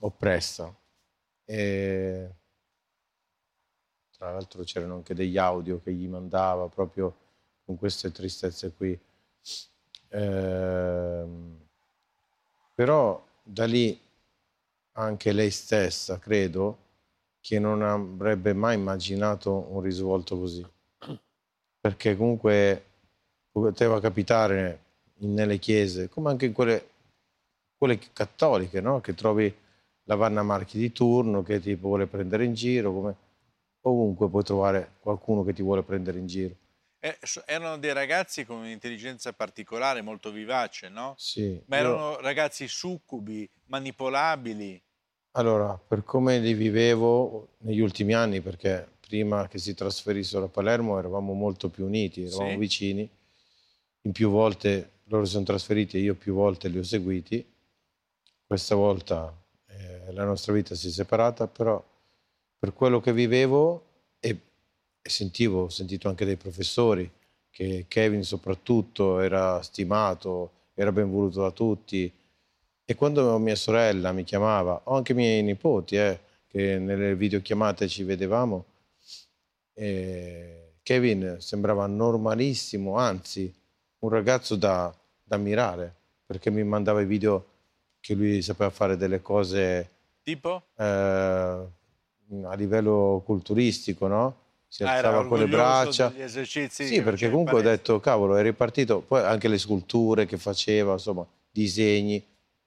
oppressa. 0.00 0.74
E 1.44 2.30
tra 4.16 4.32
l'altro 4.32 4.62
c'erano 4.62 4.94
anche 4.94 5.14
degli 5.14 5.36
audio 5.36 5.80
che 5.80 5.92
gli 5.92 6.08
mandava 6.08 6.66
proprio 6.68 7.14
con 7.64 7.76
queste 7.76 8.10
tristezze 8.10 8.72
qui. 8.72 8.98
Ehm, 10.08 11.65
però 12.76 13.24
da 13.42 13.64
lì 13.64 13.98
anche 14.92 15.32
lei 15.32 15.50
stessa, 15.50 16.18
credo, 16.18 16.84
che 17.40 17.58
non 17.58 17.80
avrebbe 17.80 18.52
mai 18.52 18.76
immaginato 18.76 19.68
un 19.70 19.80
risvolto 19.80 20.38
così. 20.38 20.66
Perché 21.80 22.16
comunque 22.16 22.84
poteva 23.50 23.98
capitare 23.98 24.80
nelle 25.20 25.58
chiese, 25.58 26.10
come 26.10 26.28
anche 26.28 26.46
in 26.46 26.52
quelle, 26.52 26.88
quelle 27.78 27.98
cattoliche, 28.12 28.82
no? 28.82 29.00
che 29.00 29.14
trovi 29.14 29.54
la 30.04 30.14
Vanna 30.14 30.42
Marchi 30.42 30.76
di 30.78 30.92
turno 30.92 31.42
che 31.42 31.60
ti 31.60 31.74
vuole 31.76 32.06
prendere 32.06 32.44
in 32.44 32.52
giro, 32.52 32.92
come 32.92 33.16
ovunque 33.82 34.28
puoi 34.28 34.44
trovare 34.44 34.96
qualcuno 35.00 35.44
che 35.44 35.54
ti 35.54 35.62
vuole 35.62 35.82
prendere 35.82 36.18
in 36.18 36.26
giro. 36.26 36.54
Eh, 37.06 37.18
erano 37.46 37.78
dei 37.78 37.92
ragazzi 37.92 38.44
con 38.44 38.56
un'intelligenza 38.56 39.32
particolare, 39.32 40.02
molto 40.02 40.32
vivace, 40.32 40.88
no? 40.88 41.14
Sì, 41.16 41.60
Ma 41.66 41.76
io- 41.76 41.82
erano 41.84 42.20
ragazzi 42.20 42.66
succubi, 42.66 43.48
manipolabili. 43.66 44.82
Allora, 45.32 45.78
per 45.78 46.02
come 46.02 46.38
li 46.40 46.54
vivevo 46.54 47.50
negli 47.58 47.78
ultimi 47.78 48.12
anni, 48.12 48.40
perché 48.40 48.88
prima 48.98 49.46
che 49.46 49.58
si 49.58 49.74
trasferissero 49.74 50.46
a 50.46 50.48
Palermo 50.48 50.98
eravamo 50.98 51.32
molto 51.32 51.68
più 51.68 51.84
uniti, 51.84 52.24
eravamo 52.24 52.52
Sì. 52.52 52.56
vicini, 52.56 53.08
in 54.02 54.12
più 54.12 54.30
volte 54.30 54.90
loro 55.04 55.24
si 55.26 55.32
sono 55.32 55.44
trasferiti 55.44 55.98
e 55.98 56.00
io 56.00 56.14
più 56.16 56.34
volte 56.34 56.68
li 56.68 56.78
ho 56.78 56.82
seguiti, 56.82 57.44
questa 58.44 58.74
volta 58.74 59.32
eh, 59.68 60.12
la 60.12 60.24
nostra 60.24 60.52
vita 60.52 60.74
si 60.74 60.88
è 60.88 60.90
separata, 60.90 61.46
però 61.46 61.80
per 62.58 62.72
quello 62.72 62.98
che 62.98 63.12
vivevo 63.12 63.85
sentivo, 65.08 65.64
ho 65.64 65.68
sentito 65.68 66.08
anche 66.08 66.24
dei 66.24 66.36
professori, 66.36 67.10
che 67.50 67.86
Kevin 67.88 68.22
soprattutto 68.22 69.20
era 69.20 69.62
stimato, 69.62 70.52
era 70.74 70.92
ben 70.92 71.10
voluto 71.10 71.40
da 71.40 71.50
tutti, 71.50 72.12
e 72.84 72.94
quando 72.94 73.38
mia 73.38 73.56
sorella 73.56 74.12
mi 74.12 74.24
chiamava, 74.24 74.80
o 74.84 74.94
anche 74.94 75.12
i 75.12 75.14
miei 75.14 75.42
nipoti, 75.42 75.96
eh, 75.96 76.20
che 76.46 76.78
nelle 76.78 77.16
videochiamate 77.16 77.88
ci 77.88 78.02
vedevamo, 78.02 78.64
eh, 79.74 80.74
Kevin 80.82 81.36
sembrava 81.40 81.86
normalissimo, 81.86 82.96
anzi 82.96 83.52
un 84.00 84.08
ragazzo 84.08 84.54
da, 84.54 84.94
da 85.24 85.36
ammirare, 85.36 85.94
perché 86.24 86.50
mi 86.50 86.62
mandava 86.62 87.00
i 87.00 87.06
video 87.06 87.46
che 88.00 88.14
lui 88.14 88.40
sapeva 88.40 88.70
fare 88.70 88.96
delle 88.96 89.20
cose 89.20 89.90
Tipo? 90.22 90.62
eh, 90.76 90.84
a 90.84 92.54
livello 92.54 93.22
culturistico, 93.24 94.06
no? 94.06 94.44
Si 94.76 94.82
Ah, 94.82 94.92
alzava 94.92 95.26
con 95.26 95.38
le 95.38 95.48
braccia. 95.48 96.12
Sì, 96.68 97.00
perché 97.00 97.24
in 97.24 97.30
comunque 97.30 97.60
ho 97.60 97.62
detto, 97.62 97.98
cavolo, 97.98 98.36
è 98.36 98.42
ripartito, 98.42 99.00
poi 99.00 99.22
anche 99.22 99.48
le 99.48 99.56
sculture 99.56 100.26
che 100.26 100.36
faceva, 100.36 100.92
insomma, 100.92 101.26
disegni, 101.50 102.22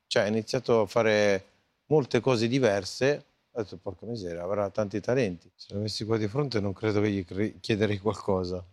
cioè 0.08 0.24
ha 0.24 0.26
iniziato 0.26 0.82
a 0.82 0.86
fare 0.88 1.46
molte 1.86 2.20
cose 2.20 2.48
diverse, 2.48 3.26
ho 3.52 3.62
detto, 3.62 3.78
porca 3.78 4.08
miseria, 4.08 4.42
avrà 4.42 4.72
tanti 4.72 5.00
talenti. 5.00 5.52
Se 5.54 5.72
l'avessi 5.76 6.04
qua 6.04 6.18
di 6.18 6.28
fronte 6.28 6.60
non 6.60 6.74
credo 6.74 7.00
che 7.00 7.12
gli 7.12 7.60
chiederei 7.60 8.00
qualcosa, 8.00 8.66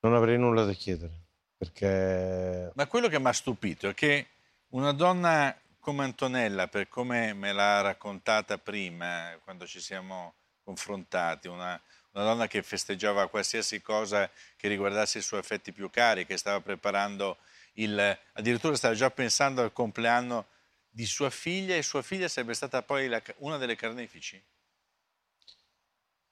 non 0.00 0.14
avrei 0.14 0.38
nulla 0.38 0.64
da 0.64 0.72
chiedere, 0.72 1.12
perché 1.54 2.70
Ma 2.74 2.86
quello 2.86 3.08
che 3.08 3.20
mi 3.20 3.26
ha 3.26 3.32
stupito 3.34 3.90
è 3.90 3.94
che 3.94 4.28
una 4.68 4.92
donna 4.92 5.54
come 5.80 6.04
Antonella, 6.04 6.66
per 6.68 6.88
come 6.88 7.34
me 7.34 7.52
l'ha 7.52 7.82
raccontata 7.82 8.56
prima, 8.56 9.38
quando 9.44 9.66
ci 9.66 9.80
siamo 9.80 10.32
confrontati, 10.66 11.46
una, 11.46 11.80
una 12.12 12.24
donna 12.24 12.46
che 12.48 12.62
festeggiava 12.62 13.28
qualsiasi 13.28 13.80
cosa 13.80 14.28
che 14.56 14.66
riguardasse 14.66 15.18
i 15.18 15.22
suoi 15.22 15.38
affetti 15.40 15.72
più 15.72 15.88
cari, 15.90 16.26
che 16.26 16.36
stava 16.36 16.60
preparando 16.60 17.38
il... 17.74 18.18
addirittura 18.32 18.74
stava 18.74 18.94
già 18.94 19.10
pensando 19.10 19.62
al 19.62 19.72
compleanno 19.72 20.46
di 20.90 21.06
sua 21.06 21.30
figlia 21.30 21.76
e 21.76 21.82
sua 21.82 22.02
figlia 22.02 22.26
sarebbe 22.26 22.54
stata 22.54 22.82
poi 22.82 23.06
la- 23.06 23.22
una 23.38 23.58
delle 23.58 23.76
carnefici. 23.76 24.42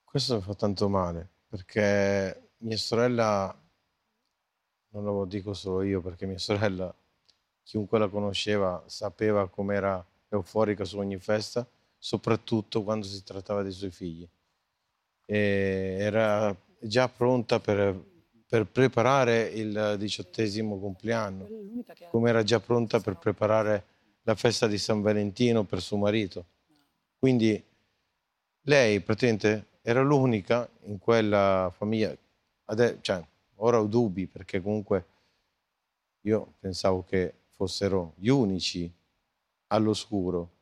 Questo 0.02 0.40
fa 0.40 0.54
tanto 0.54 0.88
male, 0.88 1.28
perché 1.48 2.50
mia 2.58 2.76
sorella, 2.76 3.54
non 4.90 5.04
lo 5.04 5.24
dico 5.26 5.54
solo 5.54 5.82
io, 5.82 6.00
perché 6.00 6.26
mia 6.26 6.38
sorella, 6.38 6.92
chiunque 7.62 7.98
la 7.98 8.08
conosceva, 8.08 8.82
sapeva 8.86 9.48
com'era 9.48 10.04
euforica 10.28 10.84
su 10.84 10.98
ogni 10.98 11.18
festa, 11.18 11.66
soprattutto 12.04 12.82
quando 12.82 13.06
si 13.06 13.24
trattava 13.24 13.62
dei 13.62 13.72
suoi 13.72 13.90
figli. 13.90 14.28
E 15.24 15.96
era 15.98 16.54
già 16.78 17.08
pronta 17.08 17.60
per, 17.60 17.98
per 18.46 18.66
preparare 18.66 19.44
il 19.44 19.96
diciottesimo 19.96 20.78
compleanno, 20.78 21.48
come 22.10 22.28
era 22.28 22.42
già 22.42 22.60
pronta 22.60 23.00
per 23.00 23.16
preparare 23.16 23.84
la 24.24 24.34
festa 24.34 24.66
di 24.66 24.76
San 24.76 25.00
Valentino 25.00 25.64
per 25.64 25.80
suo 25.80 25.96
marito. 25.96 26.44
Quindi 27.18 27.64
lei 28.66 29.00
praticamente 29.00 29.68
era 29.80 30.02
l'unica 30.02 30.68
in 30.82 30.98
quella 30.98 31.72
famiglia, 31.74 32.14
cioè, 33.00 33.26
ora 33.56 33.80
ho 33.80 33.86
dubbi 33.86 34.26
perché 34.26 34.60
comunque 34.60 35.06
io 36.20 36.52
pensavo 36.60 37.02
che 37.02 37.32
fossero 37.48 38.12
gli 38.16 38.28
unici 38.28 38.92
all'oscuro. 39.68 40.53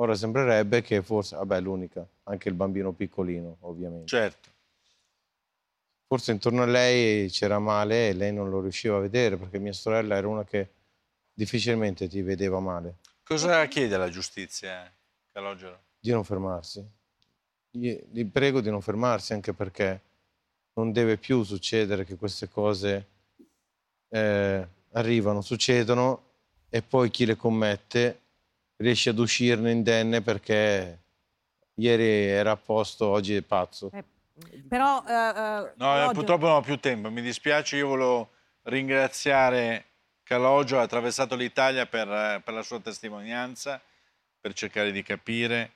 Ora 0.00 0.14
sembrerebbe 0.14 0.80
che 0.80 1.02
forse, 1.02 1.36
vabbè, 1.36 1.60
l'unica, 1.60 2.06
anche 2.24 2.48
il 2.48 2.54
bambino 2.54 2.92
piccolino, 2.92 3.58
ovviamente. 3.60 4.06
Certo. 4.06 4.48
Forse 6.06 6.32
intorno 6.32 6.62
a 6.62 6.66
lei 6.66 7.28
c'era 7.28 7.58
male 7.58 8.08
e 8.08 8.12
lei 8.14 8.32
non 8.32 8.48
lo 8.48 8.60
riusciva 8.60 8.96
a 8.96 9.00
vedere 9.00 9.36
perché 9.36 9.58
mia 9.58 9.74
sorella 9.74 10.16
era 10.16 10.26
una 10.26 10.44
che 10.44 10.70
difficilmente 11.32 12.08
ti 12.08 12.22
vedeva 12.22 12.60
male. 12.60 12.96
Cosa 13.22 13.66
chiede 13.66 13.96
la 13.96 14.08
giustizia, 14.08 14.90
Calogero? 15.32 15.88
di 16.00 16.10
non 16.10 16.24
fermarsi. 16.24 16.82
Gli, 17.70 18.24
prego 18.24 18.62
di 18.62 18.70
non 18.70 18.80
fermarsi 18.80 19.34
anche 19.34 19.52
perché 19.52 20.00
non 20.72 20.92
deve 20.92 21.18
più 21.18 21.42
succedere 21.42 22.04
che 22.04 22.16
queste 22.16 22.48
cose 22.48 23.06
eh, 24.08 24.66
arrivano, 24.92 25.42
succedono 25.42 26.22
e 26.70 26.80
poi 26.80 27.10
chi 27.10 27.26
le 27.26 27.36
commette 27.36 28.19
riesce 28.80 29.10
ad 29.10 29.18
uscirne 29.18 29.70
indenne 29.70 30.22
perché 30.22 30.98
ieri 31.74 32.04
era 32.04 32.52
a 32.52 32.56
posto, 32.56 33.06
oggi 33.06 33.34
è 33.34 33.42
pazzo. 33.42 33.90
Però, 34.68 35.04
eh, 35.06 35.12
eh, 35.12 35.72
No, 35.76 36.10
eh, 36.10 36.12
purtroppo 36.12 36.46
non 36.46 36.56
ho 36.56 36.60
più 36.62 36.78
tempo, 36.78 37.10
mi 37.10 37.22
dispiace, 37.22 37.76
io 37.76 37.88
volevo 37.88 38.30
ringraziare 38.62 39.84
Calogio, 40.22 40.78
ha 40.78 40.82
attraversato 40.82 41.34
l'Italia 41.34 41.86
per, 41.86 42.08
eh, 42.08 42.40
per 42.42 42.54
la 42.54 42.62
sua 42.62 42.80
testimonianza, 42.80 43.80
per 44.40 44.54
cercare 44.54 44.92
di 44.92 45.02
capire 45.02 45.72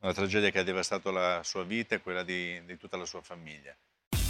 una 0.00 0.12
tragedia 0.12 0.50
che 0.50 0.60
ha 0.60 0.64
devastato 0.64 1.10
la 1.10 1.40
sua 1.42 1.64
vita 1.64 1.94
e 1.94 2.00
quella 2.00 2.22
di, 2.22 2.62
di 2.64 2.76
tutta 2.76 2.96
la 2.96 3.06
sua 3.06 3.22
famiglia. 3.22 3.74